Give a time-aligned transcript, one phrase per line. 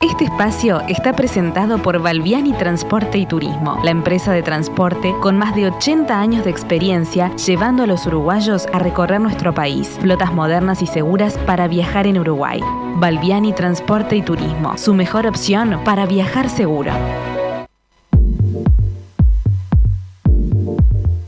[0.00, 5.56] Este espacio está presentado por Valviani Transporte y Turismo, la empresa de transporte con más
[5.56, 9.98] de 80 años de experiencia llevando a los uruguayos a recorrer nuestro país.
[10.00, 12.60] Flotas modernas y seguras para viajar en Uruguay.
[12.94, 16.92] Valviani Transporte y Turismo, su mejor opción para viajar seguro.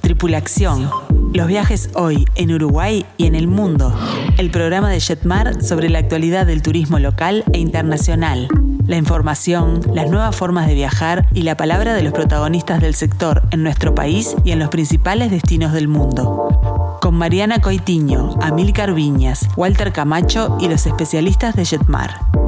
[0.00, 1.09] Tripulación.
[1.32, 3.94] Los viajes hoy en Uruguay y en el mundo.
[4.36, 8.48] El programa de Jetmar sobre la actualidad del turismo local e internacional.
[8.88, 13.42] La información, las nuevas formas de viajar y la palabra de los protagonistas del sector
[13.52, 16.98] en nuestro país y en los principales destinos del mundo.
[17.00, 22.39] Con Mariana Coitiño, Amílcar Viñas, Walter Camacho y los especialistas de Jetmar.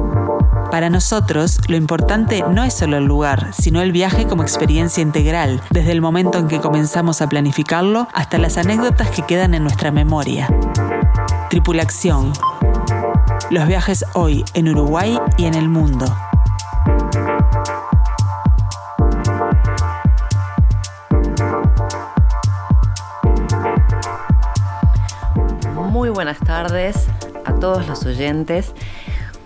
[0.73, 5.61] Para nosotros, lo importante no es solo el lugar, sino el viaje como experiencia integral,
[5.69, 9.91] desde el momento en que comenzamos a planificarlo hasta las anécdotas que quedan en nuestra
[9.91, 10.47] memoria.
[11.51, 12.33] Tripulación.
[13.51, 16.07] Los viajes hoy en Uruguay y en el mundo.
[25.91, 27.07] Muy buenas tardes
[27.45, 28.73] a todos los oyentes.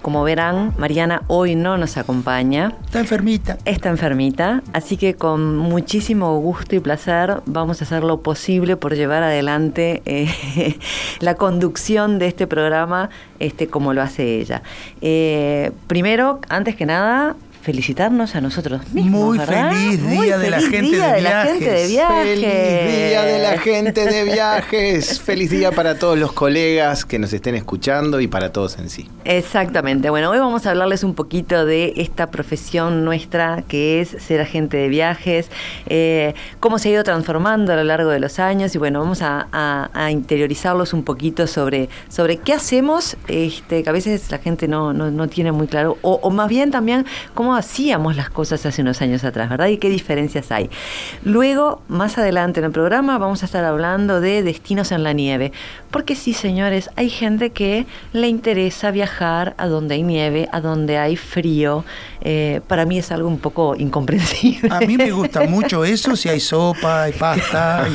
[0.07, 2.71] Como verán, Mariana hoy no nos acompaña.
[2.85, 3.57] Está enfermita.
[3.65, 8.95] Está enfermita, así que con muchísimo gusto y placer vamos a hacer lo posible por
[8.95, 10.79] llevar adelante eh,
[11.19, 14.61] la conducción de este programa este, como lo hace ella.
[15.01, 17.35] Eh, primero, antes que nada,
[17.67, 19.35] felicitarnos a nosotros mismos.
[19.35, 22.39] Muy feliz día, de, la gente día de, la gente de viajes.
[22.39, 25.21] Feliz día de la gente de viajes.
[25.25, 29.09] feliz día para todos los colegas que nos estén escuchando y para todos en sí.
[29.25, 30.09] Exactamente.
[30.09, 34.77] Bueno, hoy vamos a hablarles un poquito de esta profesión nuestra que es ser agente
[34.77, 35.51] de viajes,
[35.87, 39.19] eh, cómo se ha ido transformando a lo largo de los años y bueno, vamos
[39.21, 39.49] a,
[40.09, 45.27] interiorizarlos un poquito sobre, sobre qué hacemos, este, que a veces la gente no, no,
[45.27, 49.23] tiene muy claro, o, o más bien también cómo hacíamos las cosas hace unos años
[49.23, 49.67] atrás, ¿verdad?
[49.67, 50.69] Y qué diferencias hay.
[51.23, 55.51] Luego, más adelante en el programa, vamos a estar hablando de destinos en la nieve.
[55.91, 60.97] Porque sí, señores, hay gente que le interesa viajar a donde hay nieve, a donde
[60.97, 61.83] hay frío.
[62.21, 64.69] Eh, para mí es algo un poco incomprensible.
[64.71, 67.87] A mí me gusta mucho eso, si hay sopa, hay pasta,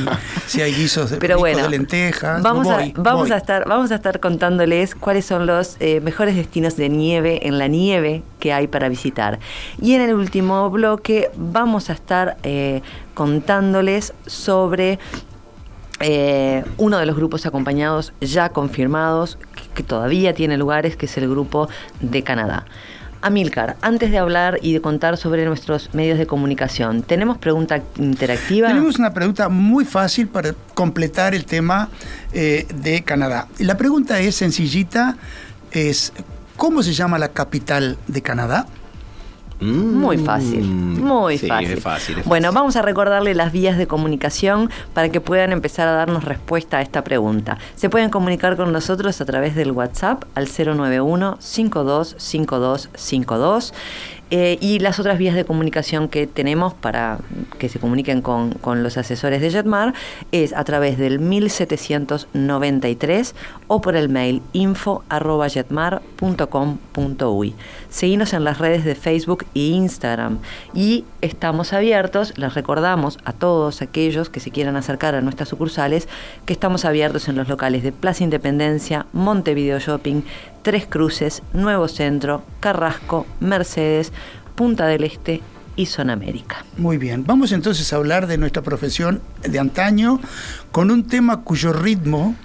[0.47, 2.41] si hay guisos de, Pero bueno, de lentejas.
[2.41, 6.75] Vamos, a, vamos, A estar, vamos a estar contándoles cuáles son los eh, mejores destinos
[6.75, 9.39] de nieve, en la nieve que hay para visitar.
[9.81, 12.81] Y en el último bloque vamos a estar eh,
[13.13, 14.99] contándoles sobre
[16.05, 19.37] eh, uno de los grupos acompañados ya confirmados,
[19.73, 21.69] que, todavía tiene lugares, que es el grupo
[22.01, 22.65] de Canadá.
[23.21, 28.67] Amilcar, antes de hablar y de contar sobre nuestros medios de comunicación, ¿tenemos pregunta interactiva?
[28.67, 31.87] Tenemos una pregunta muy fácil para completar el tema
[32.33, 33.47] eh, de Canadá.
[33.59, 35.15] La pregunta es sencillita,
[35.71, 36.11] es
[36.57, 38.67] ¿cómo se llama la capital de Canadá?
[39.59, 42.23] Muy fácil, muy fácil.
[42.25, 46.79] Bueno, vamos a recordarle las vías de comunicación para que puedan empezar a darnos respuesta
[46.79, 47.59] a esta pregunta.
[47.75, 53.73] Se pueden comunicar con nosotros a través del WhatsApp al 091 525252
[54.35, 57.19] eh, y las otras vías de comunicación que tenemos para
[57.59, 59.93] que se comuniquen con, los asesores de Jetmar
[60.31, 63.35] es a través del 1793
[63.67, 67.53] o por el mail info.jetmar.com.uy.
[67.91, 70.39] Seguimos en las redes de Facebook e Instagram
[70.73, 76.09] y estamos abiertos, les recordamos a todos aquellos que se quieran acercar a nuestras sucursales
[76.47, 80.23] que estamos abiertos en los locales de Plaza Independencia, Montevideo Shopping,
[80.63, 84.13] Tres Cruces, Nuevo Centro, Carrasco, Mercedes,
[84.55, 85.41] Punta del Este
[85.75, 86.63] y Zona América.
[86.77, 90.21] Muy bien, vamos entonces a hablar de nuestra profesión de antaño
[90.71, 92.35] con un tema cuyo ritmo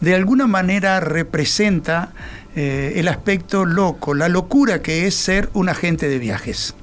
[0.00, 2.12] de alguna manera representa
[2.56, 6.74] eh, el aspecto loco, la locura que es ser un agente de viajes.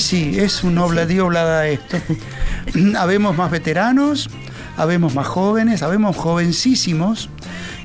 [0.00, 1.98] Sí, es un obladí oblada esto.
[2.98, 4.28] habemos más veteranos,
[4.76, 7.30] habemos más jóvenes, habemos jovencísimos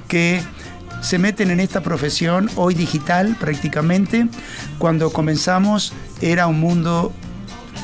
[0.07, 0.41] que
[1.01, 4.27] se meten en esta profesión hoy digital prácticamente
[4.77, 7.11] Cuando comenzamos era un mundo,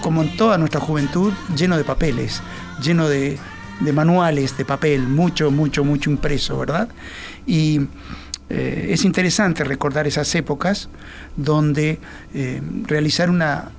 [0.02, 2.42] como en toda nuestra juventud, lleno de papeles,
[2.84, 3.38] lleno de,
[3.80, 6.90] de manuales de papel, mucho, mucho, mucho impreso, ¿verdad?
[7.46, 7.82] Y
[8.50, 10.90] eh, es interesante recordar esas épocas
[11.36, 12.00] donde
[12.34, 13.72] eh, realizar una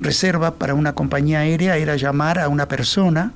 [0.00, 3.32] reserva para una compañía aérea era llamar a una persona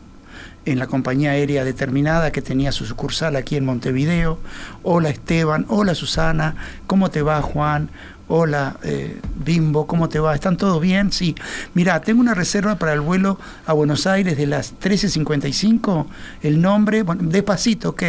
[0.65, 4.39] en la compañía aérea determinada que tenía su sucursal aquí en Montevideo.
[4.83, 6.55] Hola Esteban, hola Susana,
[6.87, 7.91] ¿cómo te va Juan?
[8.29, 10.35] Hola, eh, Bimbo, ¿cómo te va?
[10.35, 11.13] ¿Están todos bien?
[11.13, 11.35] Sí.
[11.75, 16.07] Mira, tengo una reserva para el vuelo a Buenos Aires de las 13.55.
[16.43, 18.03] El nombre, despacito, ok.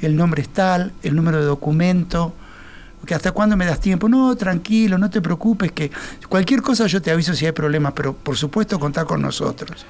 [0.00, 2.34] El nombre es tal, el número de documento.
[3.04, 4.08] Que ¿Hasta cuándo me das tiempo?
[4.08, 5.90] No, tranquilo, no te preocupes, que
[6.28, 9.86] cualquier cosa yo te aviso si hay problemas, pero por supuesto contá con nosotros.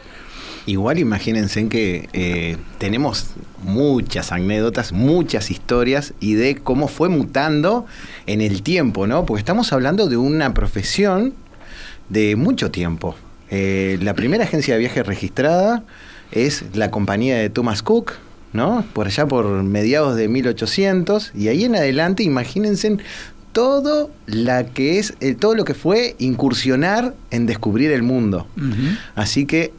[0.67, 3.27] Igual imagínense que eh, tenemos
[3.63, 7.85] muchas anécdotas, muchas historias y de cómo fue mutando
[8.27, 9.27] en el tiempo, ¿no?
[9.27, 11.35] Porque estamos hablando de una profesión
[12.09, 13.15] de mucho tiempo.
[13.51, 15.85] Eh, la primera agencia de viaje registrada
[16.33, 18.13] es la compañía de Thomas Cook,
[18.55, 18.87] ¿no?
[18.95, 22.97] Por allá por mediados de 1800 y ahí en adelante imagínense
[23.53, 28.47] todo la que es eh, todo lo que fue incursionar en descubrir el mundo.
[29.15, 29.73] Así que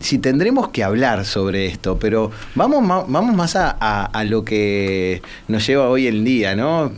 [0.00, 5.88] si tendremos que hablar sobre esto, pero vamos, vamos más a, lo que nos lleva
[5.88, 6.90] hoy en día, ¿no?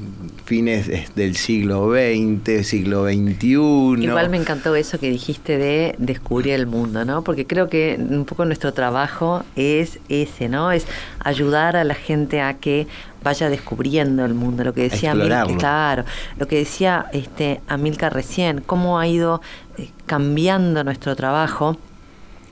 [0.44, 4.02] Fines del siglo XX, siglo XXI.
[4.02, 7.22] Igual me encantó eso que dijiste de descubrir el mundo, ¿no?
[7.22, 10.72] Porque creo que un poco nuestro trabajo es ese, ¿no?
[10.72, 10.86] Es
[11.20, 12.86] ayudar a la gente a que
[13.22, 16.04] vaya descubriendo el mundo, lo que decía Amilcar, claro,
[16.38, 19.40] lo que decía este Amilcar recién, cómo ha ido
[19.78, 21.78] eh, cambiando nuestro trabajo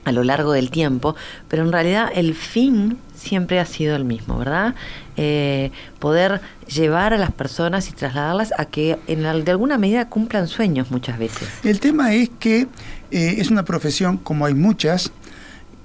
[0.03, 1.15] a lo largo del tiempo,
[1.47, 4.73] pero en realidad el fin siempre ha sido el mismo, ¿verdad?
[5.15, 10.47] Eh, poder llevar a las personas y trasladarlas a que en, de alguna medida cumplan
[10.47, 11.47] sueños muchas veces.
[11.63, 12.61] El tema es que
[13.11, 15.11] eh, es una profesión, como hay muchas,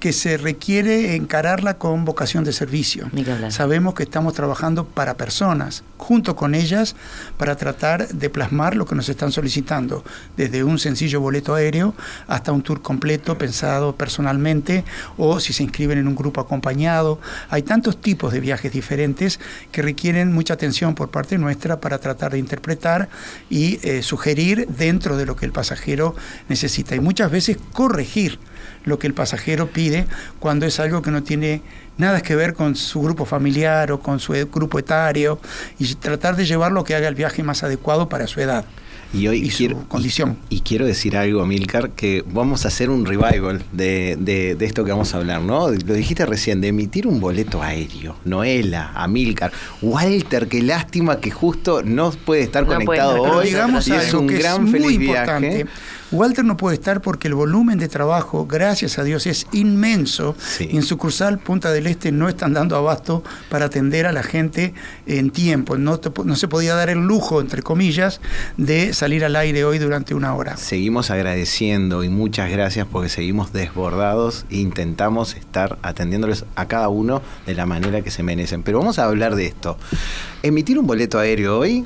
[0.00, 3.10] que se requiere encararla con vocación de servicio.
[3.50, 6.96] Sabemos que estamos trabajando para personas, junto con ellas,
[7.38, 10.04] para tratar de plasmar lo que nos están solicitando,
[10.37, 11.94] desde un sencillo boleto aéreo
[12.26, 14.84] hasta un tour completo pensado personalmente
[15.16, 17.19] o si se inscriben en un grupo acompañado.
[17.48, 19.40] Hay tantos tipos de viajes diferentes
[19.72, 23.08] que requieren mucha atención por parte nuestra para tratar de interpretar
[23.48, 26.14] y eh, sugerir dentro de lo que el pasajero
[26.48, 28.38] necesita y muchas veces corregir
[28.86, 30.06] lo que el pasajero pide
[30.40, 31.60] cuando es algo que no tiene
[31.98, 35.38] nada que ver con su grupo familiar o con su grupo etario
[35.78, 38.64] y tratar de llevarlo que haga el viaje más adecuado para su edad.
[39.12, 40.36] Y, hoy quiero, su condición.
[40.50, 44.90] Y, quiero decir algo, Milcar, que vamos a hacer un revival de, de, esto que
[44.90, 45.70] vamos a hablar, ¿no?
[45.70, 48.16] Lo dijiste recién, de emitir un boleto aéreo.
[48.24, 53.56] Noela, Amilcar, Walter, qué lástima que justo no puede estar conectado hoy.
[53.86, 55.66] y es un gran feliz viaje.
[56.12, 60.37] Walter no puede estar porque el volumen de trabajo, gracias a Dios, es inmenso.
[60.61, 64.73] en sucursal Punta del Este no están dando abasto para atender a la gente
[65.06, 65.76] en tiempo.
[65.76, 68.20] No, no se podía dar el lujo, entre comillas,
[68.56, 70.56] de salir al aire hoy durante una hora.
[70.56, 77.20] Seguimos agradeciendo y muchas gracias porque seguimos desbordados e intentamos estar atendiéndoles a cada uno
[77.47, 78.62] de la manera que se merecen.
[78.62, 79.76] Pero vamos a hablar de esto.
[80.43, 81.85] Emitir un boleto aéreo hoy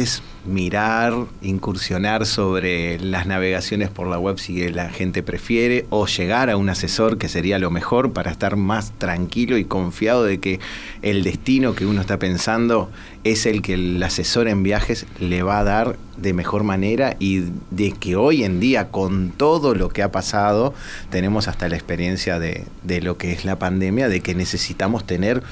[0.00, 6.50] es mirar, incursionar sobre las navegaciones por la web si la gente prefiere, o llegar
[6.50, 10.60] a un asesor que sería lo mejor para estar más tranquilo y confiado de que
[11.02, 12.90] el destino que uno está pensando
[13.22, 17.44] es el que el asesor en viajes le va a dar de mejor manera y
[17.70, 20.74] de que hoy en día con todo lo que ha pasado
[21.10, 25.42] tenemos hasta la experiencia de, de lo que es la pandemia, de que necesitamos tener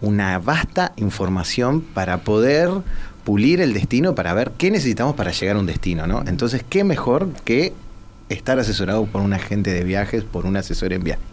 [0.00, 2.70] una vasta información para poder
[3.28, 6.24] pulir el destino para ver qué necesitamos para llegar a un destino, ¿no?
[6.26, 7.74] Entonces, ¿qué mejor que
[8.30, 11.24] estar asesorado por un agente de viajes, por un asesor en viajes?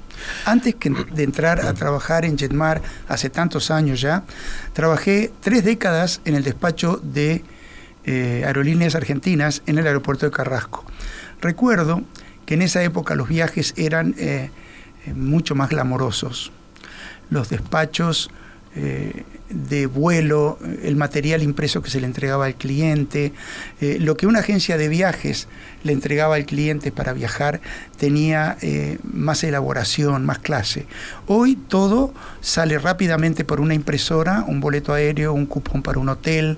[0.44, 4.26] Antes que de entrar a trabajar en Jetmar hace tantos años ya,
[4.74, 7.46] trabajé tres décadas en el despacho de
[8.04, 10.84] eh, aerolíneas argentinas en el aeropuerto de Carrasco.
[11.40, 12.02] Recuerdo
[12.46, 14.50] que en esa época los viajes eran eh,
[15.06, 16.52] eh, mucho más glamorosos.
[17.30, 18.30] Los despachos
[19.50, 23.34] de vuelo, el material impreso que se le entregaba al cliente,
[23.82, 25.48] eh, lo que una agencia de viajes
[25.86, 27.62] le entregaba al cliente para viajar
[27.98, 30.86] tenía eh, más elaboración, más clase.
[31.28, 36.58] Hoy todo sale rápidamente por una impresora, un boleto aéreo, un cupón para un hotel.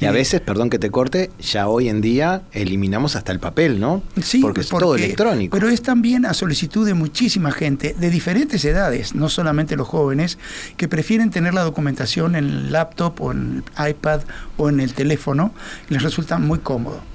[0.00, 3.80] Y a veces, perdón que te corte, ya hoy en día eliminamos hasta el papel,
[3.80, 4.02] ¿no?
[4.22, 5.56] Sí, porque es todo electrónico.
[5.56, 10.38] Pero es también a solicitud de muchísima gente, de diferentes edades, no solamente los jóvenes,
[10.76, 14.20] que prefieren tener la documentación en el laptop o en el iPad
[14.56, 15.52] o en el teléfono,
[15.88, 17.07] les resulta muy cómodo.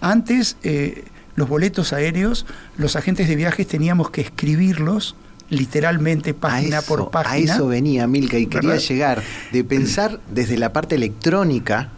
[0.00, 1.04] Antes, eh,
[1.36, 5.14] los boletos aéreos, los agentes de viajes teníamos que escribirlos
[5.50, 7.52] literalmente página por página.
[7.52, 9.22] A eso venía Milka y quería llegar
[9.52, 11.90] de pensar desde la parte electrónica,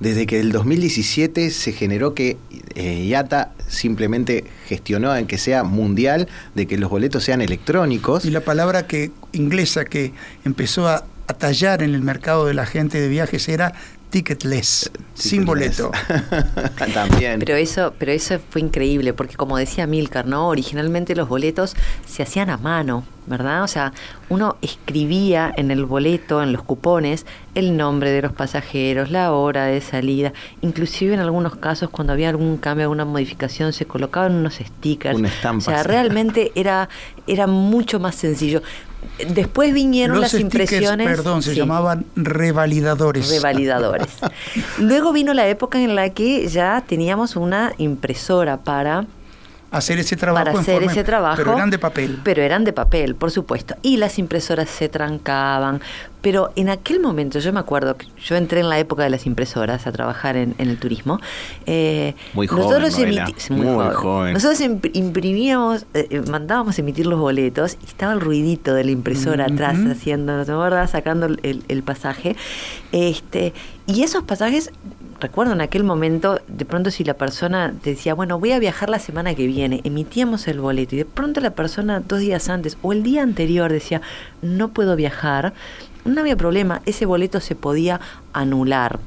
[0.00, 2.36] desde que el 2017 se generó que
[2.74, 8.24] eh, IATA simplemente gestionó en que sea mundial, de que los boletos sean electrónicos.
[8.24, 10.12] Y la palabra que inglesa que
[10.44, 13.74] empezó a, a tallar en el mercado de la gente de viajes era
[14.10, 15.90] ticketless, sin boleto.
[16.94, 17.38] También.
[17.38, 20.48] Pero eso, pero eso fue increíble, porque como decía Milcar, ¿no?
[20.48, 21.76] Originalmente los boletos
[22.06, 23.62] se hacían a mano, ¿verdad?
[23.62, 23.92] O sea,
[24.28, 29.66] uno escribía en el boleto, en los cupones, el nombre de los pasajeros, la hora
[29.66, 34.56] de salida, inclusive en algunos casos cuando había algún cambio, alguna modificación, se colocaban unos
[34.56, 35.20] stickers.
[35.44, 36.88] o sea, realmente era,
[37.26, 38.62] era mucho más sencillo.
[39.28, 41.06] Después vinieron las impresiones.
[41.06, 43.28] Perdón, se llamaban revalidadores.
[43.28, 44.08] Revalidadores.
[44.78, 49.06] Luego vino la época en la que ya teníamos una impresora para
[49.70, 50.44] hacer ese trabajo.
[50.44, 51.36] Para hacer ese trabajo.
[51.36, 52.20] Pero eran de papel.
[52.24, 53.74] Pero eran de papel, por supuesto.
[53.82, 55.80] Y las impresoras se trancaban.
[56.22, 59.24] Pero en aquel momento, yo me acuerdo que yo entré en la época de las
[59.24, 61.18] impresoras a trabajar en, el turismo.
[61.64, 62.82] Eh, muy joven.
[62.82, 64.60] Nosotros, muy, nosotros
[64.92, 69.78] imprimíamos, eh, eh, mandábamos emitir los boletos y estaba el ruidito de la impresora atrás
[69.90, 70.86] haciendo, ¿no?
[70.88, 72.36] Sacando el, el pasaje.
[72.92, 73.54] Este,
[73.86, 74.70] y esos pasajes
[75.20, 78.98] recuerdo en aquel momento, de pronto si la persona decía, bueno, voy a viajar la
[78.98, 82.92] semana que viene, emitíamos el boleto y de pronto la persona dos días antes o
[82.92, 84.00] el día anterior decía,
[84.42, 85.52] no puedo viajar,
[86.04, 88.00] no había problema, ese boleto se podía
[88.32, 88.98] anular.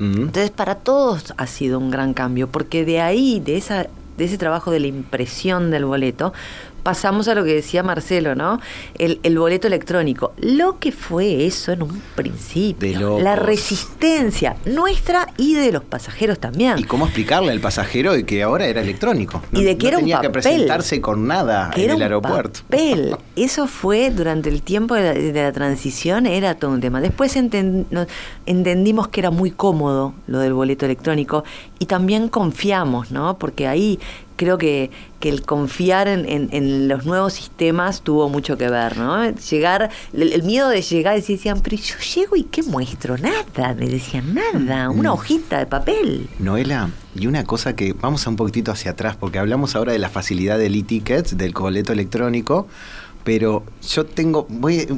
[0.00, 4.38] Entonces para todos ha sido un gran cambio, porque de ahí, de, esa, de ese
[4.38, 6.32] trabajo de la impresión del boleto,
[6.88, 8.62] pasamos a lo que decía Marcelo, ¿no?
[8.96, 10.32] El, boleto electrónico.
[10.38, 13.20] Lo que fue eso en un principio.
[13.20, 16.78] La resistencia nuestra y de los pasajeros también.
[16.78, 19.42] Y cómo explicarle al pasajero de que ahora era electrónico.
[19.52, 22.60] y de que era tenía un que presentarse con nada en el aeropuerto.
[22.62, 23.14] Papel.
[23.36, 27.02] Eso fue durante el tiempo de la, transición, era todo un tema.
[27.02, 31.44] Después entendimos que era muy cómodo lo del boleto electrónico
[31.78, 33.36] y también confiamos, ¿no?
[33.36, 34.00] Porque ahí
[34.38, 34.90] creo que,
[35.20, 39.30] que el confiar en, en, los nuevos sistemas tuvo mucho que ver, ¿no?
[39.30, 43.18] Llegar, el, miedo de llegar y decían, pero yo llego y ¿qué muestro?
[43.18, 45.14] Nada, me decían, nada, una mm.
[45.14, 46.28] hojita de papel.
[46.38, 49.98] Noela, y una cosa que vamos a un poquitito hacia atrás, porque hablamos ahora de
[49.98, 52.68] la facilidad del e-tickets, del boleto electrónico,
[53.28, 54.88] pero yo tengo, voy,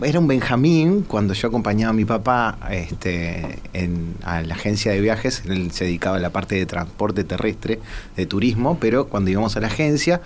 [0.00, 5.00] era un Benjamín cuando yo acompañaba a mi papá este, en, a la agencia de
[5.00, 7.80] viajes, él se dedicaba a la parte de transporte terrestre,
[8.16, 10.20] de turismo, pero cuando íbamos a la agencia,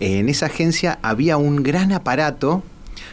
[0.00, 2.64] en esa agencia había un gran aparato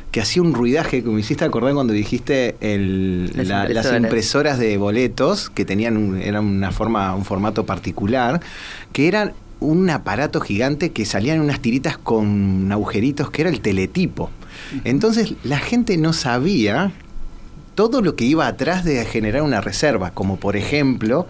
[0.09, 4.57] que hacía un ruidaje que me hiciste acordar cuando dijiste las, impresoras.
[4.57, 8.41] de boletos que tenían un, eran una forma un formato particular
[8.93, 14.29] que eran un aparato gigante que salían unas tiritas con agujeritos que era el teletipo.
[14.83, 16.91] Entonces la gente no sabía
[17.75, 21.27] todo lo que iba atrás de generar una reserva, como por ejemplo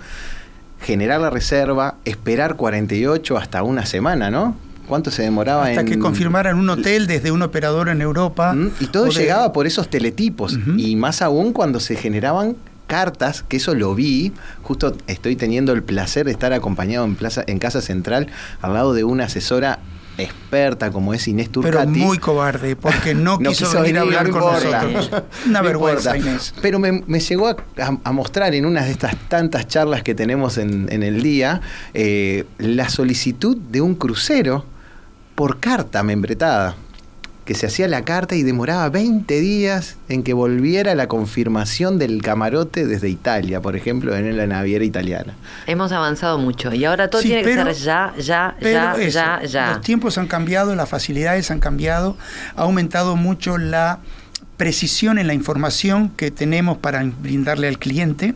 [0.82, 4.56] generar la reserva, esperar 48 hasta una semana, ¿no?
[4.88, 8.56] ¿Cuánto se demoraba Hasta que confirmaran un hotel desde un operador en Europa.
[8.80, 10.58] Y todo llegaba por esos teletipos.
[10.76, 12.56] Y más aún cuando se generaban
[12.92, 14.34] cartas, que eso lo vi,
[14.64, 18.28] justo estoy teniendo el placer de estar acompañado en, plaza, en Casa Central
[18.60, 19.80] al lado de una asesora
[20.18, 21.78] experta como es Inés Turcati.
[21.78, 25.10] Pero muy cobarde, porque no, quiso, venir a hablar con nosotros.
[25.48, 26.54] Una vergüenza, Inés.
[26.62, 31.24] Pero me, llegó a, mostrar en una de estas tantas charlas que tenemos en, el
[31.24, 31.62] día
[31.94, 34.66] eh, la solicitud de un crucero
[35.36, 36.76] por carta membretada
[37.46, 42.22] que se hacía la carta y demoraba 20 días en que volviera la confirmación del
[42.22, 45.34] camarote desde Italia, por ejemplo, en la naviera italiana.
[45.66, 49.72] Hemos avanzado mucho y ahora todo tiene que ser ya, ya, ya, ya, ya.
[49.72, 52.16] Los tiempos han cambiado, las facilidades han cambiado,
[52.56, 54.00] ha aumentado mucho la
[54.62, 58.36] precisión en la información que tenemos para brindarle al cliente,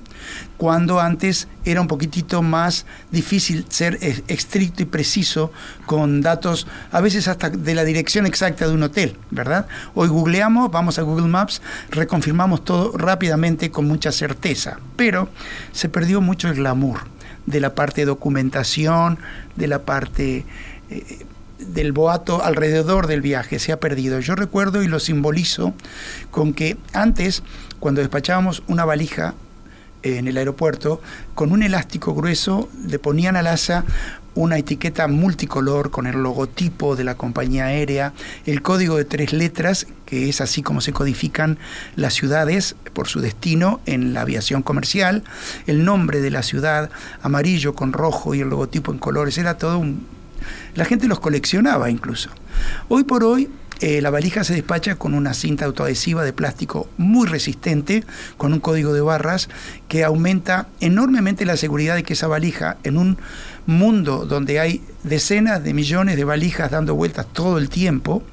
[0.57, 5.51] cuando antes era un poquitito más difícil ser estricto y preciso
[5.85, 9.67] con datos, a veces hasta de la dirección exacta de un hotel, ¿verdad?
[9.93, 15.29] Hoy googleamos, vamos a Google Maps, reconfirmamos todo rápidamente con mucha certeza, pero
[15.73, 17.01] se perdió mucho el glamour
[17.45, 19.19] de la parte de documentación,
[19.55, 20.43] de la parte...
[20.89, 21.27] Eh,
[21.59, 24.19] del boato alrededor del viaje se ha perdido.
[24.19, 25.73] Yo recuerdo y lo simbolizo
[26.31, 27.43] con que antes,
[27.79, 29.35] cuando despachábamos una valija
[30.03, 31.01] en el aeropuerto,
[31.33, 33.85] con un elástico grueso le ponían al asa
[34.35, 38.13] una etiqueta multicolor con el logotipo de la compañía aérea,
[38.45, 41.57] el código de tres letras, que es así como se codifican
[41.95, 45.23] las ciudades por su destino en la aviación comercial,
[45.67, 46.89] el nombre de la ciudad,
[47.21, 50.14] amarillo con rojo y el logotipo en colores, era todo un...
[50.75, 52.29] La gente los coleccionaba incluso.
[52.89, 57.27] Hoy por hoy eh, la valija se despacha con una cinta autoadhesiva de plástico muy
[57.27, 58.03] resistente,
[58.37, 59.49] con un código de barras
[59.87, 63.17] que aumenta enormemente la seguridad de que esa valija en un
[63.65, 68.23] mundo donde hay decenas de millones de valijas dando vueltas todo el tiempo,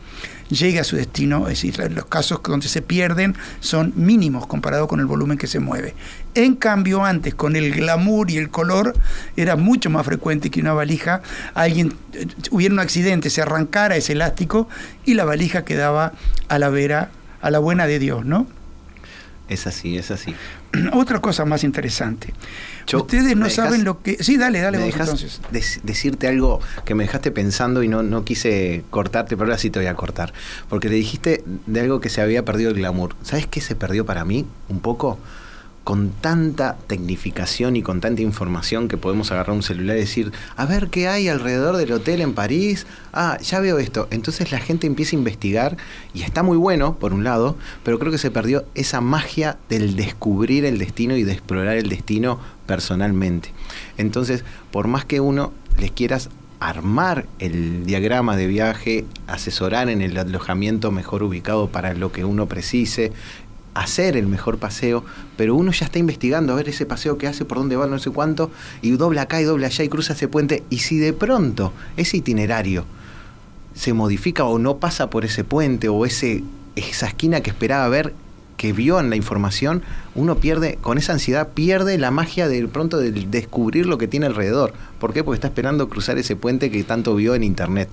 [0.52, 5.00] llegue a su destino, es decir, los casos donde se pierden son mínimos comparado con
[5.00, 5.94] el volumen que se mueve.
[6.34, 8.94] En cambio, antes, con el glamour y el color,
[9.36, 11.22] era mucho más frecuente que una valija,
[11.54, 14.68] alguien eh, hubiera un accidente, se arrancara ese elástico
[15.04, 16.12] y la valija quedaba
[16.48, 18.46] a la vera, a la buena de Dios, ¿no?
[19.48, 20.34] Es así, es así.
[20.92, 22.32] Otra cosa más interesante.
[22.92, 24.22] Ustedes no saben lo que...
[24.22, 24.78] Sí, dale, dale.
[24.78, 25.40] Me entonces.
[25.82, 29.78] decirte algo que me dejaste pensando y no, no quise cortarte, pero ahora sí te
[29.78, 30.32] voy a cortar.
[30.68, 33.14] Porque le dijiste de algo que se había perdido el glamour.
[33.22, 35.18] ¿Sabes qué se perdió para mí un poco?
[35.84, 40.64] Con tanta tecnificación y con tanta información que podemos agarrar un celular y decir, a
[40.66, 44.06] ver qué hay alrededor del hotel en París, ah, ya veo esto.
[44.10, 45.76] Entonces la gente empieza a investigar
[46.14, 49.96] y está muy bueno, por un lado, pero creo que se perdió esa magia del
[49.96, 53.52] descubrir el destino y de explorar el destino personalmente.
[53.98, 56.30] Entonces, por más que uno les quieras
[56.62, 62.46] armar el diagrama de viaje, asesorar en el alojamiento mejor ubicado para lo que uno
[62.46, 63.12] precise,
[63.74, 65.04] hacer el mejor paseo,
[65.36, 67.98] pero uno ya está investigando a ver ese paseo que hace, por dónde va, no
[67.98, 68.50] sé cuánto,
[68.82, 72.18] y dobla acá y dobla allá y cruza ese puente, y si de pronto ese
[72.18, 72.84] itinerario
[73.74, 76.44] se modifica o no pasa por ese puente o ese,
[76.76, 78.12] esa esquina que esperaba ver,
[78.62, 79.82] que vio en la información,
[80.14, 84.26] uno pierde, con esa ansiedad, pierde la magia de pronto de descubrir lo que tiene
[84.26, 84.72] alrededor.
[85.00, 85.24] ¿Por qué?
[85.24, 87.88] Porque está esperando cruzar ese puente que tanto vio en internet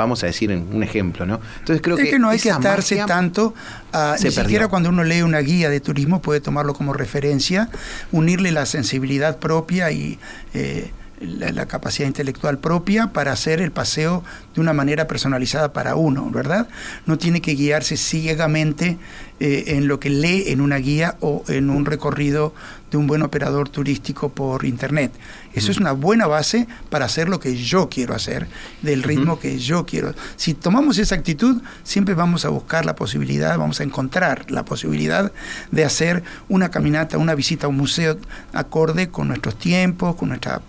[0.00, 1.40] vamos a decir en un ejemplo, ¿no?
[1.60, 3.54] Entonces creo que, no hay que atarse tanto
[3.92, 7.68] a, ni siquiera cuando uno lee una guía de turismo puede tomarlo como referencia,
[8.10, 10.18] unirle la sensibilidad propia y
[10.54, 10.90] eh,
[11.20, 14.24] la, capacidad intelectual propia para hacer el paseo
[14.54, 16.68] de una manera personalizada para uno, ¿verdad?
[17.06, 18.98] No tiene que guiarse ciegamente
[19.38, 22.54] eh, en lo que lee en una guía o en un recorrido
[22.90, 25.12] de un buen operador turístico por internet.
[25.52, 28.48] Eso es una buena base para hacer lo que yo quiero hacer,
[28.82, 30.14] del ritmo que yo quiero.
[30.36, 35.32] Si tomamos esa actitud, siempre vamos a buscar la posibilidad, vamos a encontrar la posibilidad
[35.70, 38.18] de hacer una caminata, una visita a un museo
[38.52, 40.62] acorde con nuestros tiempos, con nuestra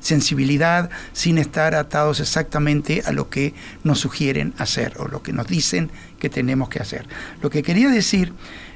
[0.00, 5.46] sensibilidad sin estar atados exactamente a lo que nos sugieren hacer o lo que nos
[5.46, 7.06] dicen que tenemos que hacer.
[7.40, 8.32] Lo que quería decir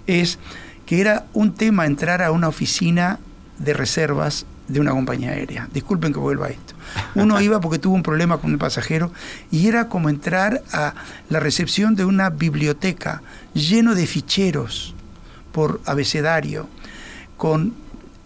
[0.06, 0.38] es
[0.86, 3.18] que era un tema entrar a una oficina
[3.58, 5.68] de reservas de una compañía aérea.
[5.72, 6.74] Disculpen que vuelva a esto.
[7.14, 9.12] Uno iba porque tuvo un problema con el pasajero
[9.50, 10.94] y era como entrar a
[11.28, 13.22] la recepción de una biblioteca
[13.54, 14.94] lleno de ficheros
[15.52, 16.68] por abecedario,
[17.36, 17.74] con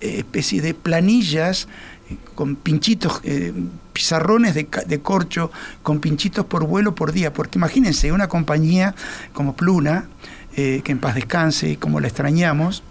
[0.00, 1.68] eh, especie de planillas
[2.34, 3.52] con pinchitos, eh,
[3.92, 5.50] pizarrones de, corcho,
[5.82, 7.32] con pinchitos por vuelo por día.
[7.32, 8.94] Porque imagínense, una compañía
[9.32, 10.08] como Pluna,
[10.56, 12.82] eh, que en paz descanse, como la extrañamos,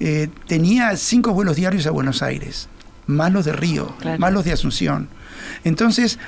[0.00, 2.68] eh, tenía cinco vuelos diarios a Buenos Aires,
[3.06, 5.08] más los de Río, más los de Asunción.
[5.64, 6.18] Entonces,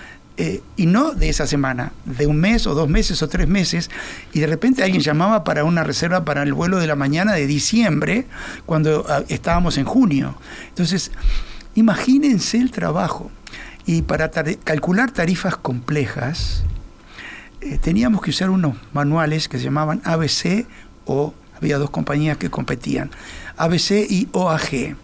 [0.77, 3.89] y no de esa semana, de un mes o dos meses o tres meses,
[4.33, 7.47] y de repente alguien llamaba para una reserva para el vuelo de la mañana de
[7.47, 8.27] diciembre,
[8.67, 10.37] cuando ah, estábamos en junio.
[10.71, 11.13] Entonces,
[11.75, 13.31] Imagínense el trabajo.
[13.87, 16.65] Y para calcular tarifas complejas,
[17.61, 20.67] eh, teníamos que usar unos manuales que se llamaban ABC
[21.05, 23.11] o había dos compañías que competían,
[23.57, 24.97] ABC y OAG.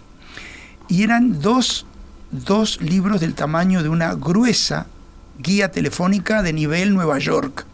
[0.88, 1.86] Y eran dos,
[2.30, 4.86] dos libros del tamaño de una gruesa
[5.38, 7.66] guía telefónica de nivel Nueva York.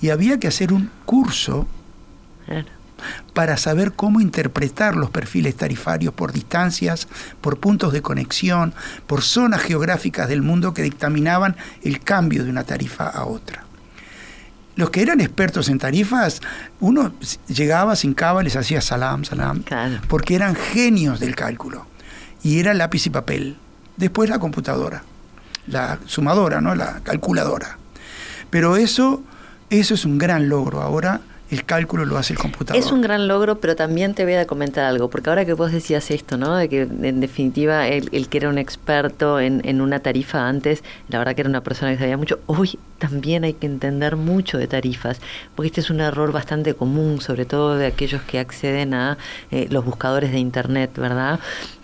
[0.00, 1.68] Y había que hacer un curso
[3.34, 7.08] para saber cómo interpretar los perfiles tarifarios por distancias,
[7.40, 8.74] por puntos de conexión,
[9.06, 13.64] por zonas geográficas del mundo que dictaminaban el cambio de una tarifa a otra.
[14.76, 16.42] Los que eran expertos en tarifas,
[16.80, 17.14] uno
[17.48, 19.62] llegaba sin cava, les hacía salam, salam,
[20.06, 21.86] porque eran genios del cálculo.
[22.42, 23.56] Y era lápiz y papel.
[23.96, 25.02] Después la computadora,
[25.66, 26.74] la sumadora, ¿no?
[26.74, 27.78] la calculadora.
[28.50, 29.22] Pero eso,
[29.70, 30.82] eso es un gran logro.
[30.82, 32.82] Ahora el cálculo lo hace el computador.
[32.82, 35.72] Es un gran logro, pero también te voy a comentar algo, porque ahora que vos
[35.72, 36.56] decías esto, ¿no?
[36.56, 41.34] De que en definitiva el, que era un experto en, una tarifa antes, la verdad
[41.34, 45.20] que era una persona que sabía mucho, hoy también hay que entender mucho de tarifas,
[45.54, 49.18] porque este es un error bastante común, sobre todo de aquellos que acceden a
[49.50, 51.38] eh, los buscadores de Internet, ¿verdad?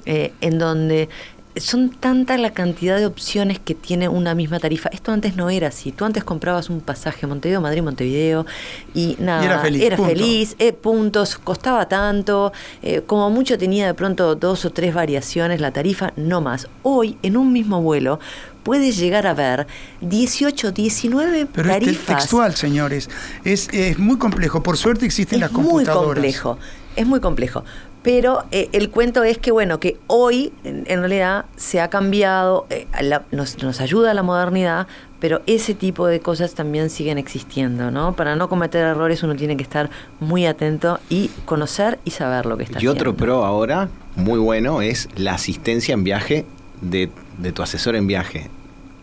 [0.05, 1.09] Eh, en donde
[1.57, 4.89] son tanta la cantidad de opciones que tiene una misma tarifa.
[4.91, 5.93] Esto antes no era así.
[5.93, 8.47] Tú antes comprabas un pasaje Montevideo, Madrid, Montevideo
[8.95, 13.95] y nada, era feliz, era feliz eh, puntos, costaba tanto, eh, como mucho tenía de
[13.95, 16.69] pronto dos o tres variaciones la tarifa, no más.
[16.83, 18.19] Hoy en un mismo vuelo
[18.63, 19.67] puedes llegar a ver
[20.01, 21.95] 18, 19 Pero tarifas.
[21.95, 23.11] es textual, señores.
[23.45, 24.63] Es, es muy complejo.
[24.63, 25.93] Por suerte existen las computadoras.
[25.93, 26.59] Es muy complejo.
[26.95, 27.65] Es muy complejo.
[28.03, 32.87] Pero eh, el cuento es que, bueno, que hoy en, realidad se ha cambiado, eh,
[33.31, 34.89] nos, nos ayuda la modernidad,
[35.21, 38.17] pero ese tipo de cosas también siguen existiendo, ¿no?
[38.17, 39.89] Para no cometer errores uno tiene que estar
[40.19, 42.93] muy atento y conocer y saber lo que está haciendo.
[42.93, 46.45] Y otro pro ahora, muy bueno, es la asistencia en viaje
[46.81, 48.51] de, de tu asesor en viaje.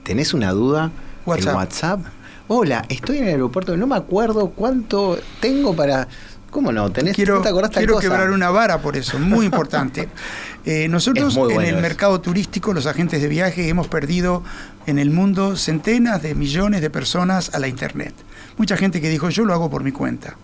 [0.04, 0.92] ¿Tenés una duda?
[1.26, 1.48] WhatsApp.
[1.48, 2.00] En WhatsApp.
[2.50, 6.08] Hola, estoy en el aeropuerto, no me acuerdo cuánto tengo para
[6.52, 6.92] ¿Cómo no?
[6.92, 10.10] ¿Tenés, quiero, quiero quebrar una vara por eso, muy importante.
[10.66, 14.44] Eh, nosotros en el mercado turístico, los agentes de viaje, hemos perdido
[14.86, 18.14] en el mundo centenas de millones de personas a la Internet.
[18.58, 20.36] Mucha gente que dijo, yo lo hago por mi cuenta.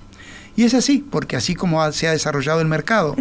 [0.56, 3.16] Y es así, porque así como se ha desarrollado el mercado.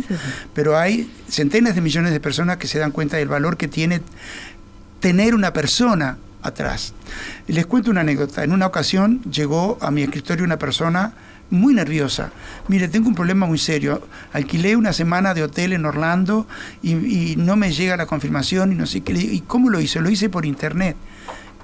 [0.54, 4.00] Pero hay centenas de millones de personas que se dan cuenta del valor que tiene
[5.00, 6.94] tener una persona atrás.
[7.48, 8.44] Les cuento una anécdota.
[8.44, 11.12] En una ocasión llegó a mi escritorio una persona
[11.50, 12.32] muy nerviosa.
[12.68, 14.06] Mire, tengo un problema muy serio.
[14.32, 16.46] Alquilé una semana de hotel en Orlando
[16.82, 19.12] y, no me llega la confirmación y no sé qué.
[19.12, 20.00] ¿Y cómo lo hice?
[20.00, 20.96] Lo hice por internet.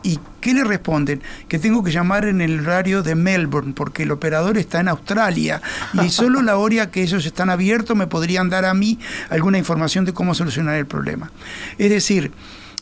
[0.03, 1.23] ¿Y qué le responden?
[1.49, 5.61] Que tengo que llamar en el horario de Melbourne porque el operador está en Australia
[5.93, 10.07] y solo la hora que ellos están abiertos me podrían dar a mí alguna información
[10.07, 11.31] de cómo solucionar el problema.
[11.77, 12.33] Es decir,